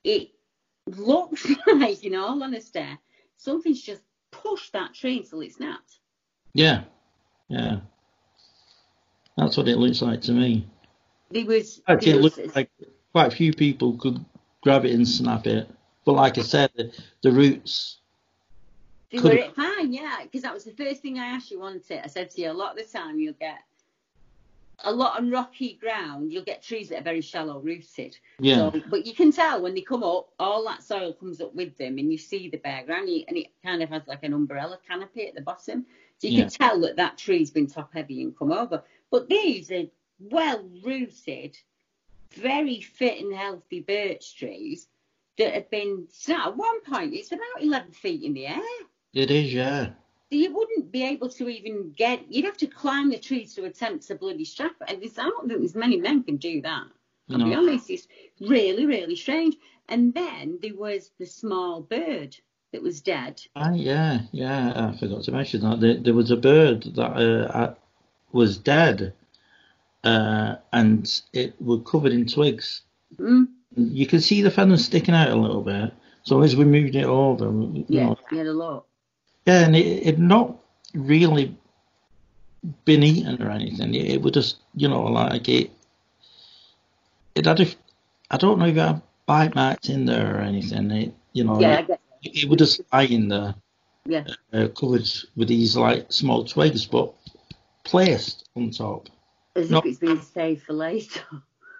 [0.02, 0.30] It
[0.86, 2.86] looks like, in all honesty,
[3.36, 5.98] something's just pushed that tree until it snapped.
[6.54, 6.84] Yeah,
[7.48, 7.80] yeah.
[9.40, 10.66] That's what it looks like to me.
[11.30, 12.70] There was, Actually, it was looks like
[13.12, 14.22] quite a few people could
[14.62, 15.66] grab it and snap it.
[16.04, 18.00] But like I said, the, the roots.
[19.10, 21.90] they were it fine, yeah, because that was the first thing I asked you, wasn't
[21.90, 22.02] it?
[22.04, 23.60] I said to you, a lot of the time you'll get
[24.84, 28.18] a lot on rocky ground, you'll get trees that are very shallow rooted.
[28.40, 28.70] Yeah.
[28.70, 31.78] So, but you can tell when they come up, all that soil comes up with
[31.78, 34.34] them, and you see the bare ground, and and it kind of has like an
[34.34, 35.86] umbrella canopy at the bottom.
[36.18, 36.42] So you Yeah.
[36.42, 38.82] can tell that that tree's been top heavy and come over.
[39.10, 39.84] But these are
[40.18, 41.56] well rooted,
[42.32, 44.86] very fit and healthy birch trees
[45.38, 46.06] that have been.
[46.10, 48.62] So at one point, it's about 11 feet in the air.
[49.12, 49.90] It is, yeah.
[50.30, 52.30] You wouldn't be able to even get.
[52.30, 54.90] You'd have to climb the trees to attempt to bloody strap it.
[54.90, 56.84] And I don't think there's many men can do that.
[57.32, 58.08] I'll be honest, it's
[58.40, 59.56] really, really strange.
[59.88, 62.36] And then there was the small bird
[62.72, 63.40] that was dead.
[63.56, 64.72] Ah, yeah, yeah.
[64.92, 67.74] I forgot to mention that there, there was a bird that uh,
[68.32, 69.12] was dead,
[70.04, 72.82] uh, and it was covered in twigs.
[73.18, 75.92] Mm, You could see the feathers sticking out a little bit.
[76.22, 78.84] So as we moved it over, you yeah, know, you had a lot.
[79.46, 80.54] yeah, and it it not
[80.94, 81.56] really
[82.84, 83.94] been eaten or anything.
[83.94, 85.70] It, it would just, you know, like it.
[87.34, 87.66] It had a,
[88.30, 90.90] I don't know if it had bite marks in there or anything.
[90.90, 93.54] It, you know, Yeah, I it, it would just lie in there.
[94.04, 94.24] yeah.
[94.52, 97.12] uh, covered with these like small twigs, but
[97.90, 99.08] placed on top.
[99.56, 99.78] As No.
[99.78, 101.22] if it's been saved for later.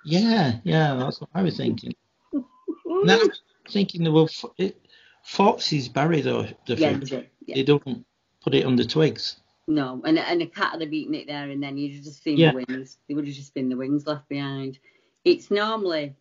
[0.05, 1.95] Yeah, yeah, that's what I was thinking.
[2.33, 3.29] now I'm
[3.69, 4.81] thinking there were fo- it,
[5.23, 7.11] foxes bury the, the Yeah, food.
[7.11, 7.55] yeah, yeah.
[7.57, 8.05] They don't
[8.43, 9.37] put it under twigs.
[9.69, 12.23] No, and and a cat would have eaten it there, and then you'd have just
[12.25, 12.53] seen Yeah.
[12.53, 12.99] the wings.
[13.07, 14.79] There would have just been the wings left behind.
[15.25, 16.15] It's normally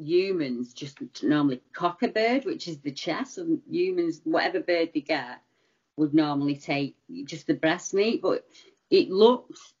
[0.00, 5.00] humans just normally cock a bird, which is the chest, and humans, whatever bird they
[5.00, 5.40] get,
[5.96, 8.22] would normally take just the breast meat.
[8.22, 8.46] But
[8.90, 9.72] it looks,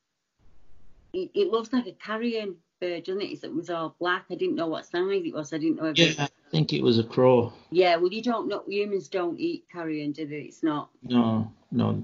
[1.12, 3.42] it, it looks like a carrion bird, doesn't it?
[3.44, 4.24] It was all black.
[4.30, 5.52] I didn't know what size it was.
[5.52, 7.52] I didn't know if it Yeah, I think it was a crow.
[7.70, 8.62] yeah, well, you don't know.
[8.66, 10.40] Humans don't eat carrion, do they?
[10.42, 12.02] It's not No, no.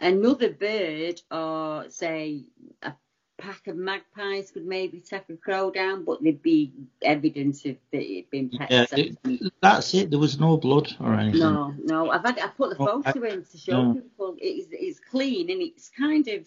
[0.00, 2.42] another bird or say
[2.82, 2.92] a
[3.38, 6.72] pack of magpies could maybe take a crow down, but there'd be
[7.02, 8.70] evidence of that it'd been pet.
[8.70, 10.10] Yeah, it, that's it.
[10.10, 11.40] There was no blood or anything.
[11.40, 12.10] no, no.
[12.10, 13.94] I've had I put the Oh, photo in to show no.
[13.94, 14.36] people.
[14.38, 16.44] It's it's clean and it's kind of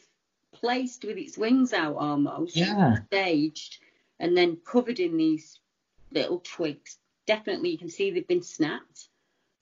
[0.54, 2.56] placed with its wings out almost.
[2.56, 2.98] Yeah.
[3.08, 3.80] Staged
[4.20, 5.60] and then covered in these
[6.12, 6.98] little twigs.
[7.26, 9.08] Definitely, you can see they've been snapped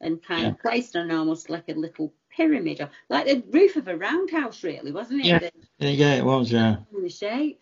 [0.02, 3.88] and kind of placed on almost like a little pyramid, or like the roof of
[3.90, 5.26] a roundhouse, really, wasn't it?
[5.26, 6.52] Yeah, The- yeah, yeah, it was.
[6.52, 7.60] Yeah, in the shape.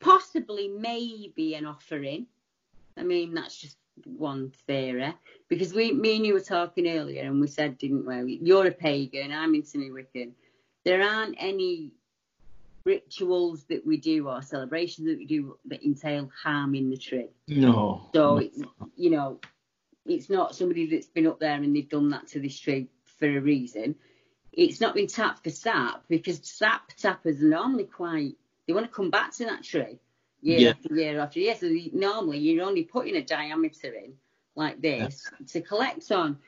[0.00, 2.26] Possibly, maybe an offering.
[2.96, 5.12] I mean, that's just one theory.
[5.48, 8.38] Because we, me and you were talking earlier, and we said, didn't we?
[8.42, 10.32] You're a pagan, I'm into Wiccan.
[10.84, 11.92] There aren't any
[12.84, 17.28] rituals that we do or celebrations that we do that entail harming the tree.
[17.48, 18.08] no.
[18.14, 18.36] So, no.
[18.38, 18.58] it's,
[18.96, 19.40] you know,
[20.04, 22.86] it's not somebody that's been up there and they've done that to this tree
[23.18, 23.94] for a reason.
[24.52, 28.34] It's not been tapped for sap because sap tappers are normally quite,
[28.66, 29.98] they want to come back to that tree
[30.40, 30.70] year Yeah.
[30.70, 31.54] after year after year.
[31.56, 34.14] So normally you're only putting a diameter in
[34.54, 36.38] like this to collect on.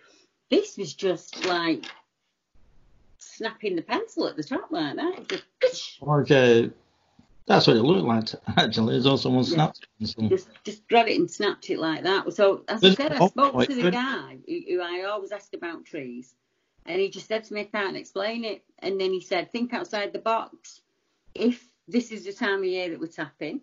[0.51, 1.85] This was just like
[3.19, 5.29] snapping the pencil at the top like that.
[5.61, 6.69] Just, uh,
[7.47, 8.29] that's what it looked like.
[8.57, 9.55] Actually, there's also one Yeah.
[9.55, 9.87] snapped.
[9.99, 10.29] pencil.
[10.29, 12.33] just just grabbed it and snapped it like that.
[12.33, 15.85] So as I said, I spoke to the guy who, who I always ask about
[15.85, 16.35] trees,
[16.89, 19.73] and he just said to me, "I can't explain it." And then he said, "Think
[19.73, 20.81] outside the box.
[21.35, 23.61] If this is the time of year that we're tapping,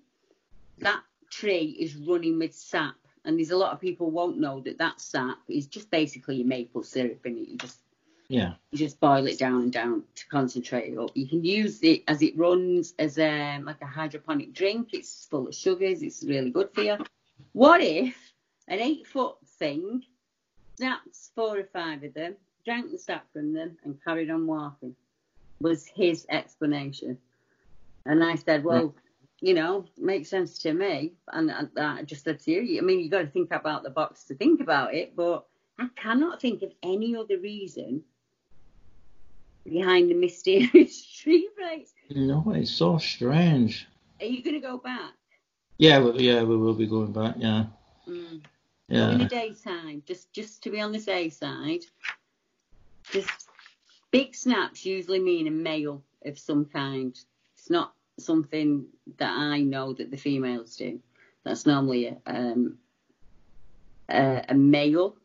[0.78, 2.95] that tree is running with sap,
[3.26, 6.47] and there's a lot of people won't know that that sap is just basically your
[6.47, 7.49] maple syrup in it.
[7.49, 7.80] You just
[8.28, 11.11] Yeah, you just boil it down and down to concentrate it up.
[11.15, 14.93] You can use it as it runs as a, like a hydroponic drink.
[14.93, 16.01] It's full of sugars.
[16.01, 16.97] It's really good for you.
[17.53, 18.15] What if
[18.67, 20.03] an eight foot thing
[20.78, 22.36] snapped four or five of them,
[22.66, 24.95] drank the sap from them, and carried on walking?
[25.61, 27.18] Was his explanation.
[28.05, 28.93] And I said, well,
[29.41, 31.13] you know, makes sense to me.
[31.32, 33.89] And, and I just said to you, I mean, you've got to think about the
[33.89, 35.45] box to think about it, but
[35.80, 38.03] I cannot think of any other reason
[39.63, 41.93] behind the mysterious tree breaks.
[42.09, 43.88] No, it's so strange.
[44.22, 45.11] Are you going to go back?
[45.78, 47.36] Yeah, we, yeah, we will be going back.
[47.38, 47.66] Yeah,
[48.07, 48.41] Mm.
[48.88, 49.09] yeah.
[49.11, 51.82] in the daytime, just just to be on the safe side.
[53.12, 53.49] Just
[54.12, 57.18] big snaps usually mean a male of some kind.
[57.53, 58.86] It's not something
[59.18, 60.99] that I know that the females do.
[61.43, 62.78] That's normally a, um,
[64.10, 65.16] a, a male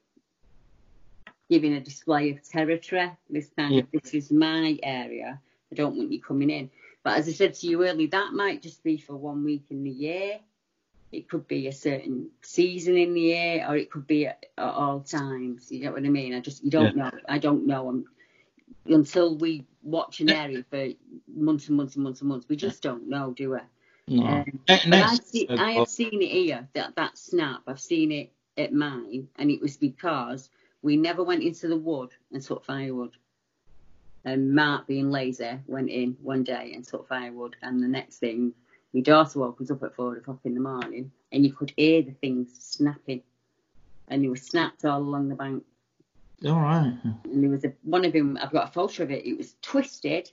[1.49, 3.11] giving a display of territory.
[3.28, 5.41] This kind of this is my area.
[5.72, 6.70] I don't want you coming in.
[7.03, 9.83] But as I said to you earlier, that might just be for one week in
[9.83, 10.39] the year.
[11.12, 14.64] It could be a certain season in the year, or it could be at, at
[14.64, 15.70] all times.
[15.70, 16.34] You get what I mean?
[16.34, 17.11] I just you don't Yeah.
[17.11, 17.18] know.
[17.28, 17.90] I don't know.
[17.90, 20.88] i until we watch an area for
[21.28, 23.58] months and months and months and months, we just don't know, do we?
[24.08, 24.26] No.
[24.26, 27.62] Um, I've seen, I have seen it here, that, that snap.
[27.66, 30.50] I've seen it at mine, and it was because
[30.82, 33.16] we never went into the wood and took firewood.
[34.24, 37.56] And Mark, being lazy, went in one day and took firewood.
[37.62, 38.52] And the next thing,
[38.93, 42.12] my daughter woke up at four o'clock in the morning, and you could hear the
[42.12, 43.22] things snapping.
[44.09, 45.64] And they were snapped all along the bank
[46.45, 46.99] All right.
[47.24, 48.36] and there was a one of them.
[48.41, 49.24] I've got a photo of it.
[49.24, 50.30] It was twisted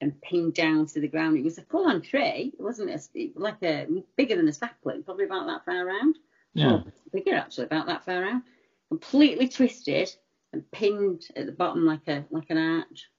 [0.00, 1.36] and pinned down to the ground.
[1.36, 2.52] It was a full-on tree.
[2.56, 3.86] It wasn't a, it, like a
[4.16, 6.18] bigger than a sapling, probably about that far around.
[6.54, 6.66] Yeah.
[6.66, 8.42] Well, bigger actually, about that far around.
[8.88, 10.14] Completely twisted
[10.52, 13.10] and pinned at the bottom like a like an arch,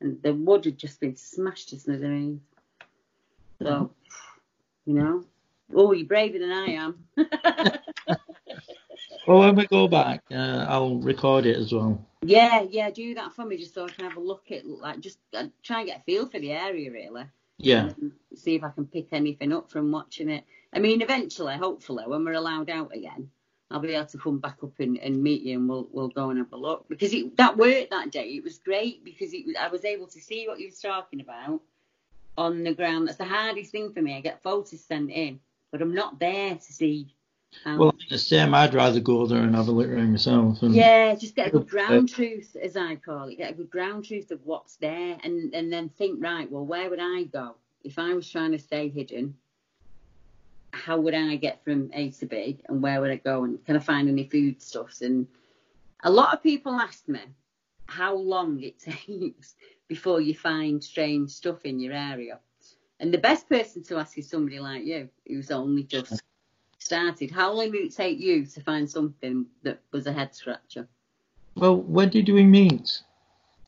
[0.00, 2.42] and the wood had just been smashed to smithereens.
[3.60, 3.90] So,
[4.86, 5.24] you know,
[5.74, 7.04] oh, you're braver than I am.
[9.26, 12.00] Well, when we go back, uh, I'll record it as well.
[12.22, 15.00] Yeah, yeah, do that for me just so I can have a look at like
[15.00, 17.24] just uh, try and get a feel for the area really.
[17.58, 17.90] Yeah.
[18.34, 20.44] See if I can pick anything up from watching it.
[20.72, 23.30] I mean, eventually, hopefully, when we're allowed out again,
[23.70, 26.30] I'll be able to come back up and, and meet you, and we'll we'll go
[26.30, 28.28] and have a look because it, that worked that day.
[28.28, 31.60] It was great because it I was able to see what you was talking about
[32.38, 33.08] on the ground.
[33.08, 34.16] That's the hardest thing for me.
[34.16, 35.40] I get photos sent in,
[35.72, 37.14] but I'm not there to see.
[37.64, 38.54] How, Well, the same.
[38.54, 40.58] I'd rather go there and have a look around myself.
[40.62, 43.36] Yeah, just get a good Uh, ground truth, as I call it.
[43.36, 46.90] Get a good ground truth of what's there, and and then think, right, well, where
[46.90, 49.36] would I go if I was trying to stay hidden?
[50.72, 53.76] How would I get from A to B, and where would I go, and can
[53.76, 55.00] I find any foodstuffs?
[55.00, 55.26] And
[56.04, 57.20] a lot of people ask me
[57.86, 59.54] how long it takes
[59.88, 62.38] before you find strange stuff in your area,
[63.00, 66.22] and the best person to ask is somebody like you, who's only just
[66.78, 67.30] started.
[67.30, 70.88] How long did it take you to find something that was a head scratcher?
[71.54, 73.00] Well, when did we meet?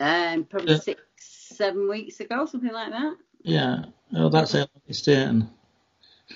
[0.00, 0.80] Um, probably Yeah.
[0.80, 3.16] six, seven weeks ago, something like that.
[3.42, 3.84] Yeah.
[4.14, 4.70] Oh, that's it.
[4.86, 5.06] It's.
[5.08, 5.42] I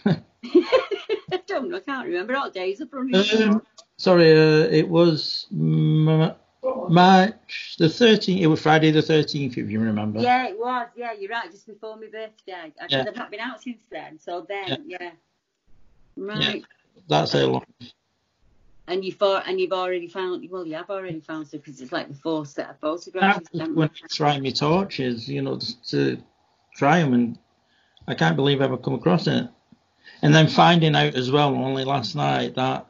[1.46, 2.36] don't know, I can't remember.
[2.36, 3.14] All days are running.
[3.14, 3.62] Um,
[3.96, 6.34] sorry, uh, it was M-
[6.90, 8.40] March the 13th.
[8.40, 10.20] It was Friday the 13th, if you remember.
[10.20, 10.88] yeah, it was.
[10.96, 11.50] Yeah, you're right.
[11.50, 12.72] Just before my birthday.
[12.74, 13.04] Because Yeah.
[13.06, 14.18] I've not been out since then.
[14.18, 15.10] So then, yeah.
[16.16, 16.64] Right.
[17.08, 17.64] That's how long.
[18.88, 20.48] And you've and you've already found.
[20.50, 23.48] Well, you have already found stuff because it's like the fourth set of photographs.
[23.52, 26.22] When I tried my torches, you know, just to
[26.74, 27.38] try them, and
[28.08, 29.48] I can't believe I've ever come across it.
[30.22, 32.86] And then finding out as well, only last night, that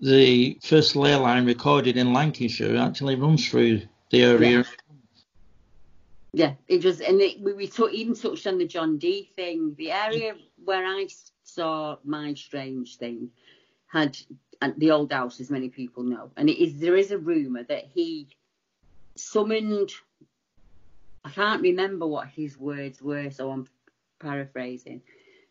[0.00, 4.64] the first ley line recorded in Lancashire actually runs through the area.
[6.32, 9.74] Yeah, it was, and it, we, we even touched on the John Dee thing.
[9.76, 10.34] The area
[10.64, 11.08] where I
[11.42, 13.30] saw my strange thing
[13.86, 14.16] had
[14.76, 17.84] the old house, as many people know, and it is there is a rumor that
[17.92, 18.28] he
[19.16, 19.90] summoned.
[21.24, 23.66] I can't remember what his words were, so I'm
[24.20, 25.02] paraphrasing.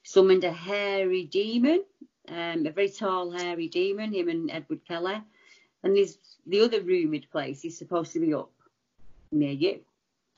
[0.03, 1.83] Summoned a hairy demon,
[2.29, 4.13] um, a very tall hairy demon.
[4.13, 5.21] Him and Edward Kelly,
[5.83, 8.51] and there's the other rumored place is supposed to be up
[9.31, 9.81] near you.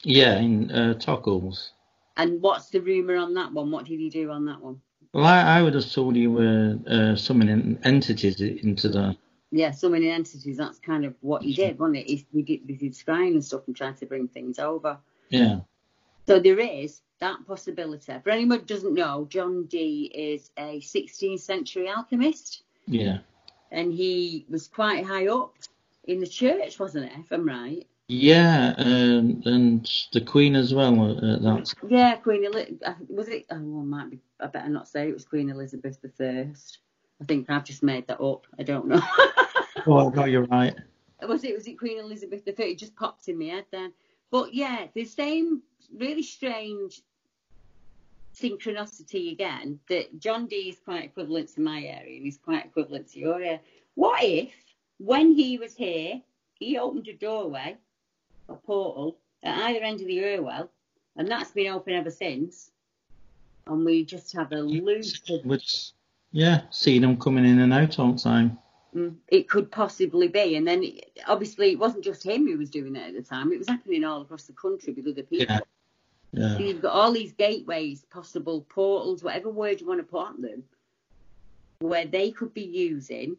[0.03, 1.71] Yeah, in uh, Tockholes.
[2.17, 3.71] And what's the rumour on that one?
[3.71, 4.81] What did he do on that one?
[5.13, 9.17] Well, I, I would have told you were uh, summoning entities into the.
[9.51, 10.57] Yeah, summoning entities.
[10.57, 12.07] That's kind of what he did, wasn't it?
[12.07, 14.97] He, we did we did scrying and stuff and tried to bring things over.
[15.29, 15.61] Yeah.
[16.29, 18.13] So there is that possibility.
[18.23, 23.21] For anyone who doesn't know, John Dee is a 16th century alchemist, Yeah.
[23.71, 25.55] and he was quite high up
[26.03, 27.13] in the church, wasn't it?
[27.17, 27.87] If I'm right.
[28.09, 31.17] Yeah, um, and the Queen as well.
[31.17, 31.73] Uh, that.
[31.87, 32.95] Yeah, Queen Elizabeth.
[33.09, 33.47] Was it?
[33.49, 34.19] Oh, well, might be.
[34.39, 36.77] I better not say it was Queen Elizabeth the First.
[37.19, 38.45] I think I've just made that up.
[38.59, 39.01] I don't know.
[39.87, 40.75] Oh, no, you're right.
[41.27, 42.67] was it was it Queen Elizabeth the Third?
[42.67, 43.93] It just popped in my head then.
[44.31, 45.61] But yeah, the same
[45.93, 47.01] really strange
[48.35, 53.11] synchronicity again that John Dee is quite equivalent to my area and he's quite equivalent
[53.11, 53.59] to your area.
[53.95, 54.51] What if,
[54.97, 56.21] when he was here,
[56.53, 57.77] he opened a doorway,
[58.47, 60.69] a portal, at either end of the Irwell,
[61.15, 62.71] and that's been open ever since,
[63.67, 65.91] and we just have a loop of Which,
[66.31, 68.57] yeah, seeing them coming in and out all the time.
[68.95, 70.55] Mm, it could possibly be.
[70.55, 70.83] And then
[71.27, 74.03] obviously it wasn't just him who was doing it at the time, it was happening
[74.03, 75.55] all across the country with other people.
[75.55, 75.59] Yeah.
[76.31, 76.57] Yeah.
[76.57, 80.41] So you've got all these gateways, possible portals, whatever word you want to put on
[80.41, 80.63] them,
[81.79, 83.37] where they could be using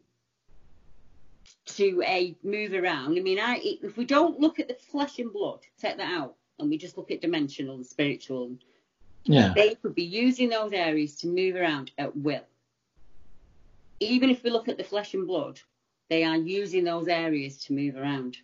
[1.65, 3.17] to a move around.
[3.17, 6.35] I mean, I if we don't look at the flesh and blood, take that out,
[6.59, 8.57] and we just look at dimensional and spiritual,
[9.23, 9.53] Yeah.
[9.55, 12.45] they could be using those areas to move around at will.
[14.01, 15.59] Even if we look at the flesh and blood,
[16.09, 18.37] they are using those areas to move around.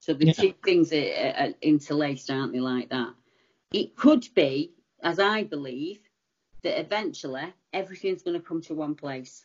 [0.00, 0.32] So the Yeah.
[0.32, 3.14] two things are, are, interlaced, aren't they, like that?
[3.72, 4.72] It could be,
[5.02, 6.00] as I believe,
[6.62, 9.44] that eventually everything's going to come to one place.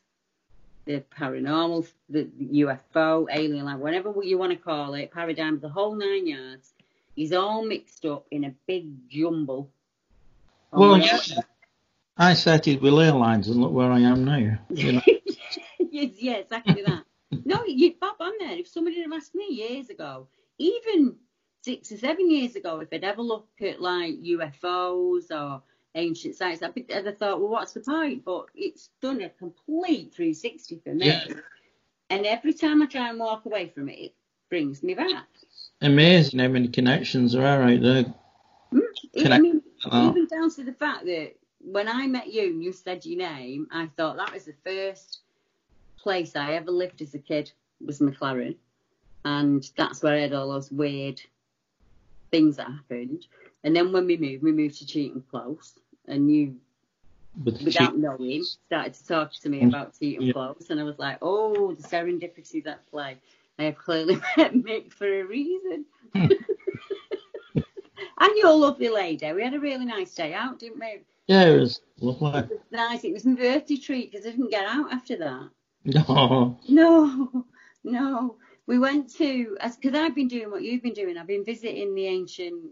[0.85, 2.25] The paranormal, the
[2.63, 6.73] UFO, alien life, whatever you want to call it, paradigm, the whole nine yards,
[7.17, 9.69] is all mixed up in a big jumble.
[10.71, 11.19] Well, oh, yeah.
[12.17, 14.57] I started with airlines and look where I am now.
[14.69, 15.01] You know.
[15.95, 17.03] yes, yeah, exactly that.
[17.45, 18.57] no, you'd bob on there.
[18.57, 20.27] If somebody had asked me years ago,
[20.57, 21.15] even
[21.63, 25.61] six or seven years ago, if I'd ever looked at like UFOs or
[25.95, 28.23] ancient sites, I'd, be, I'd have thought, well, what's the point?
[28.25, 31.07] But it's done a complete 360 for me.
[31.07, 31.25] Yeah.
[32.09, 34.13] And every time I try and walk away from it, it
[34.49, 35.25] brings me back.
[35.81, 38.05] Amazing how many connections there are out there.
[38.73, 38.81] Mm,
[39.17, 40.09] I Connect- mean, Oh.
[40.09, 43.67] even down to the fact that when I met you and you said your name,
[43.71, 45.19] I thought that was the first
[46.05, 47.51] place I ever lived as a kid
[47.83, 48.55] was McLaren,
[49.25, 51.19] and that's where I had all those weird
[52.29, 53.25] things that happened.
[53.63, 55.73] And then when we moved, we moved to Cheatham Close,
[56.07, 56.57] and you,
[57.43, 60.33] With without cheap- knowing, started to talk to me about Cheatham Yeah.
[60.33, 63.17] Close, and I was like, oh, the serendipity at play.
[63.57, 65.85] I have clearly met Mick for a reason.
[66.13, 66.29] and
[68.35, 69.31] you're a lovely lady.
[69.33, 70.99] We had a really nice day out, didn't we?
[71.27, 72.41] Yeah, it was lovely.
[72.41, 73.03] It was nice.
[73.03, 75.49] It was my birthday treat because I didn't get out after that.
[75.93, 76.57] No.
[76.67, 77.45] No,
[77.83, 78.37] no.
[78.67, 81.17] We went to, because I've been doing what you've been doing.
[81.17, 82.71] I've been visiting the ancient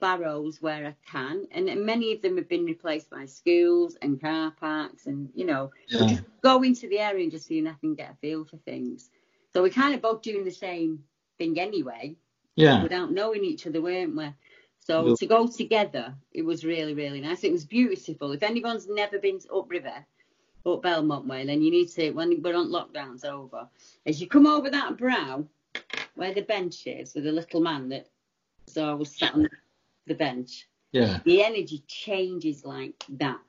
[0.00, 4.52] barrows where I can, and many of them have been replaced by schools and car
[4.60, 6.06] parks, and you know, Yeah.
[6.06, 9.10] just go into the area and just see nothing, get a feel for things.
[9.52, 11.02] So we're kind of both doing the same
[11.38, 12.14] thing anyway,
[12.56, 12.82] Yeah.
[12.82, 14.28] without knowing each other, weren't we?
[14.80, 15.14] So Yeah.
[15.18, 17.42] to go together, it was really, really nice.
[17.42, 18.32] It was beautiful.
[18.32, 20.04] If anyone's never been to upriver,
[20.74, 23.68] up Belmont Way, then you need to, when we're on lockdown's over,
[24.06, 25.44] as you come over that brow
[26.14, 28.08] where the bench is with the little man that
[28.66, 29.48] so I was sat on
[30.06, 31.20] the bench, Yeah.
[31.24, 33.40] the energy changes like that.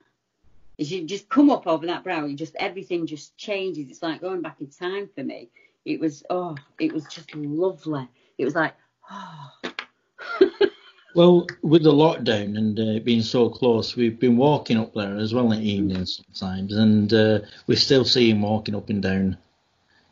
[0.80, 3.89] As you just come up over that brow, you just everything just changes.
[3.89, 5.49] It's like going back in time for me.
[5.84, 8.07] It was oh, it was just lovely.
[8.38, 8.76] It was like
[9.11, 9.51] oh,
[11.20, 15.34] Well, with the lockdown and uh, being so close, we've been walking up there as
[15.34, 19.38] well in the evenings sometimes, and uh, we still see him walking up and down.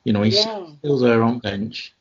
[0.04, 0.68] You know, he's Yeah.
[0.80, 1.96] still there on bench.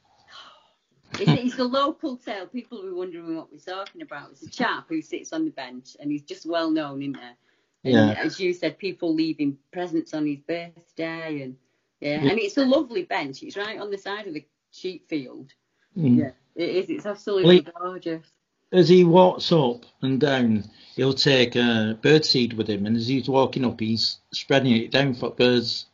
[1.20, 2.48] It's, the local tale.
[2.48, 4.32] People will be wondering what we're talking about.
[4.32, 7.36] It's a chap who sits on the bench and he's just well known, isn't there?
[7.84, 8.24] And Yeah.
[8.24, 11.56] as you said, people leaving presents on his birthday and
[12.00, 12.24] yeah.
[12.24, 12.30] Yeah.
[12.30, 13.44] and it's a lovely bench.
[13.44, 15.52] It's right on the side of the sheep field.
[15.96, 16.18] Mm.
[16.18, 16.90] Yeah, it is.
[16.90, 18.35] It's absolutely Well, gorgeous.
[18.72, 20.64] As he walks up and down,
[20.96, 25.14] he'll take a birdseed with him, and as he's walking up, he's spreading it down
[25.14, 25.86] for birds.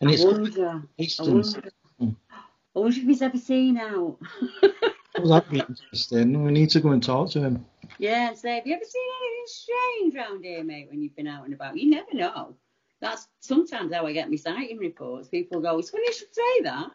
[0.00, 0.82] And it's I wonder.
[0.98, 1.72] I wonder.
[2.00, 4.18] I if he's ever seen out.
[5.18, 6.44] Well, that'd be interesting.
[6.44, 7.64] We need to go and talk to him.
[7.98, 11.26] Yeah, and say, have you ever seen anything strange round here, mate, when you've been
[11.26, 11.76] out and about?
[11.76, 12.54] You never know.
[13.00, 15.28] That's sometimes how I get my sighting reports.
[15.28, 16.90] People go, it's funny you should say that.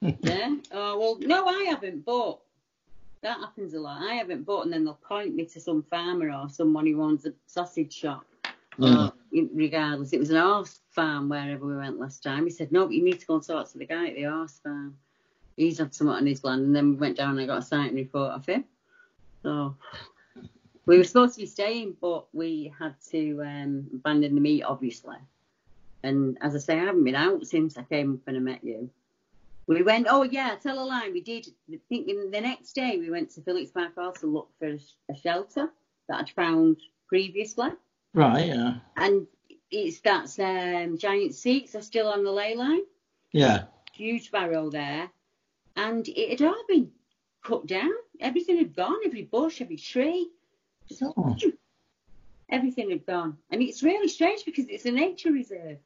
[0.20, 0.56] yeah.
[0.72, 2.40] Oh, well, no, I haven't, but
[3.22, 4.02] that happens a lot.
[4.02, 7.24] I haven't, bought, and then they'll point me to some farmer or someone who owns
[7.24, 8.24] a sausage shop.
[8.78, 9.12] Or,
[9.54, 12.44] regardless, it was an horse farm wherever we went last time.
[12.44, 14.24] He said, no, but you need to go and talk to the guy at the
[14.24, 14.96] horse farm.
[15.56, 17.62] He's had something on his land, and then we went down and I got a
[17.62, 18.64] sighting report off him.
[19.42, 19.76] So
[20.86, 25.16] we were supposed to be staying, but we had to um, abandon the meet, obviously.
[26.02, 28.64] And as I say, I haven't been out since I came up and I met
[28.64, 28.90] you.
[29.66, 31.10] We went, oh yeah, tell a lie.
[31.12, 31.46] We did.
[31.72, 34.78] I think the next day we went to Phillips Park Hall to look for a,
[35.10, 35.70] a shelter
[36.08, 37.70] that I'd found previously,
[38.14, 38.74] Right, yeah.
[38.96, 39.26] and
[39.70, 42.82] it's that's um, giant seats are still on the ley line.
[43.32, 43.64] Yeah.
[43.92, 45.10] Huge barrow there,
[45.76, 46.90] and it had all been
[47.44, 47.90] cut down.
[48.20, 48.98] Everything had gone.
[49.04, 50.28] Every bush, every tree.
[51.02, 51.36] Oh.
[52.50, 53.38] everything had gone.
[53.50, 55.78] And it's really strange because it's a nature reserve.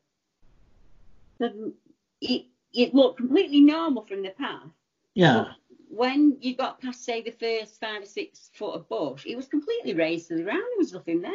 [1.38, 1.72] So
[2.20, 2.46] it,
[2.76, 4.68] it looked completely normal from the path.
[5.14, 5.46] Yeah.
[5.88, 9.46] When you got past, say, the first five or six foot of bush, it was
[9.46, 10.62] completely raised to the ground.
[10.62, 11.32] There was nothing there.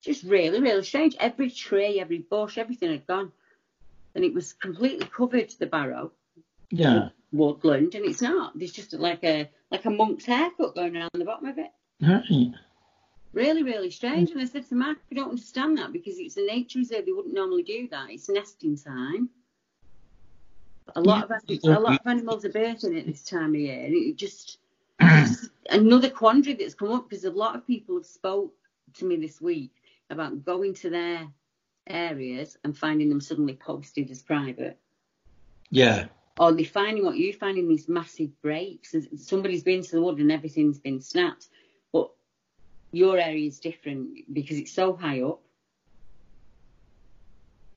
[0.00, 1.16] Just really, really strange.
[1.18, 3.32] Every tree, every bush, everything had gone.
[4.14, 6.12] And it was completely covered, to the barrow.
[6.70, 7.08] Yeah.
[7.32, 8.58] Woodland, and it's not.
[8.58, 11.70] There's just like a like a monk's haircut going around the bottom of it.
[12.00, 12.52] Right.
[13.32, 14.30] Really, really strange.
[14.30, 17.06] And I said to Mark, I don't understand that because it's a nature reserve.
[17.06, 18.10] They wouldn't normally do that.
[18.10, 19.30] It's nesting time.
[20.96, 21.36] A lot Yeah.
[21.36, 24.58] of a lot of animals are birthing at this time of year, and it just
[25.70, 28.54] another quandary that's come up because a lot of people have spoke
[28.94, 29.72] to me this week
[30.10, 31.26] about going to their
[31.86, 34.78] areas and finding them suddenly posted as private,
[35.70, 36.08] Yeah.
[36.38, 38.94] or they're finding what you find in these massive breaks.
[38.94, 41.48] and Somebody's been to the wood and everything's been snapped,
[41.92, 42.10] but
[42.92, 45.40] your area is different because it's so high up.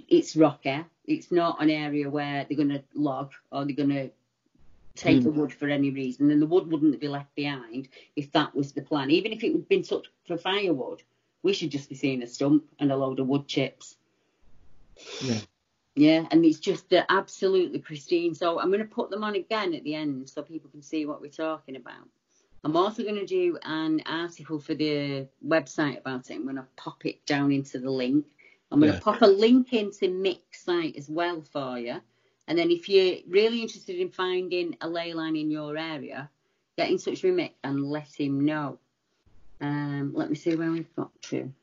[0.08, 0.86] It's rocky.
[1.08, 4.10] It's not an area where they're going to log or they're going to
[4.96, 6.32] take the wood for any reason.
[6.32, 9.12] And the wood wouldn't be left behind if that was the plan.
[9.12, 11.04] Even if it had been took for firewood,
[11.44, 13.98] we should just be seeing a stump and a load of wood chips.
[15.22, 15.40] Yeah.
[15.98, 18.36] Yeah, and it's just uh, absolutely pristine.
[18.36, 21.06] So I'm going to put them on again at the end so people can see
[21.06, 22.10] what we're talking about.
[22.66, 26.34] I'm also going to do an article for the website about it.
[26.34, 28.26] I'm going to pop it down into the link.
[28.76, 29.00] I'm going Yeah.
[29.00, 32.02] to pop a link into Mick's site as well for you.
[32.50, 36.30] And then if you're really interested in finding a ley line in your area,
[36.78, 38.78] get in touch with Mick and let him know.
[39.62, 41.54] Um, let me see where we've got to.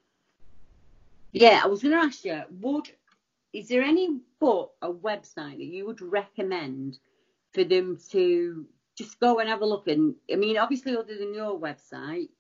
[1.33, 2.91] Yeah, I was going to ask you, would
[3.53, 6.99] is there any book or website that you would recommend
[7.53, 9.87] for them to just go and have a look?
[9.87, 12.31] And I mean, obviously, other than your website,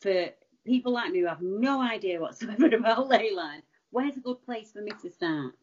[0.00, 0.30] for
[0.66, 4.72] people like me who have no idea whatsoever about ley line, where's a good place
[4.72, 5.54] for me to start?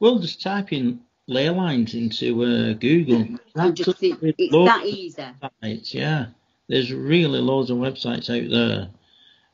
[0.00, 3.28] Well, just type in ley lines into uh, Google.
[3.56, 5.22] And just see, it's that easy.
[5.40, 6.26] websites, yeah.
[6.68, 8.88] There's really loads of websites out there.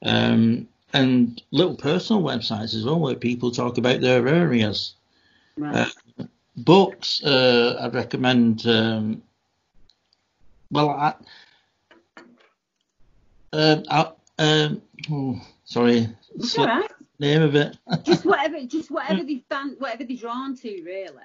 [0.03, 4.95] Um, and little personal websites as well where people talk about their areas.
[5.57, 5.87] Right.
[6.18, 6.24] Uh,
[6.57, 8.66] books, uh, I recommend.
[8.66, 9.22] Um,
[10.70, 11.14] well, I,
[13.53, 16.91] I, um, oh, sorry, It's all right.
[17.18, 17.76] name of it.
[18.03, 21.22] Just whatever, just whatever they fan, whatever they're drawn to, really.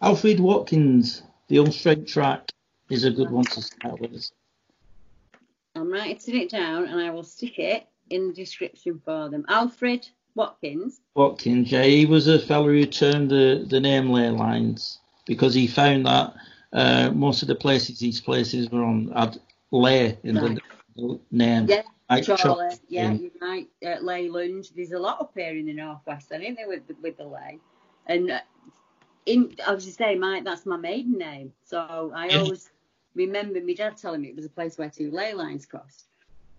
[0.00, 2.50] Alfred Watkins, The Old Straight Track,
[2.88, 4.30] is a good one to start with.
[5.76, 9.44] I'm writing it down, and I will stick it in the description for them.
[9.48, 11.00] Alfred Watkins.
[11.14, 15.66] Watkins, yeah, he was a fellow who turned the, the name ley lines because he
[15.66, 16.34] found that
[16.72, 19.38] uh, most of the places these places were on had
[19.70, 20.59] lay in Right.
[21.30, 21.66] Name.
[21.68, 22.42] Yeah, Like Chorley.
[22.42, 23.18] Chorley, Yeah, yeah.
[23.18, 23.68] you're right.
[23.84, 24.70] Uh, Leyland.
[24.74, 27.58] There's a lot up here in the northwest, think there with the, with the lay.
[28.06, 28.40] And uh,
[29.26, 31.52] in, I was just saying, my that's my maiden name.
[31.64, 32.38] So I Yeah.
[32.40, 32.70] always
[33.14, 36.04] remember my dad telling me it was a place where two ley lines crossed.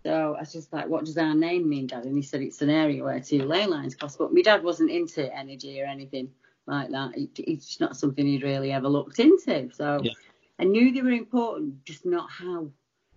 [0.03, 2.05] So I was just like, what does our name mean, Dad?
[2.05, 4.15] And he said it's an area where two ley lines cross.
[4.17, 6.31] But my dad wasn't into energy or anything
[6.65, 7.15] like that.
[7.15, 9.69] It, it's not something he'd really ever looked into.
[9.73, 10.11] So Yeah.
[10.59, 12.69] I knew they were important, just not how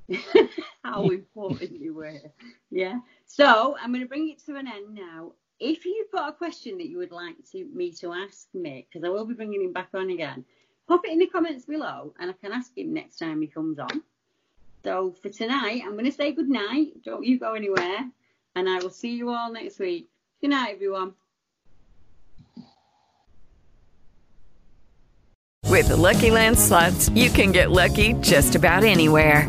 [0.84, 2.20] how important you were.
[2.70, 3.00] Yeah.
[3.26, 5.32] So I'm going to bring it to an end now.
[5.60, 9.04] If you've got a question that you would like to me to ask Mick, because
[9.04, 10.44] I will be bringing him back on again,
[10.88, 13.78] pop it in the comments below, and I can ask him next time he comes
[13.78, 14.02] on.
[14.82, 17.02] So for tonight, I'm going to say good night.
[17.04, 18.10] Don't you go anywhere,
[18.54, 20.08] and I will see you all next week.
[20.40, 21.14] Good night, everyone.
[25.70, 29.48] With the Lucky Land slots, you can get lucky just about anywhere.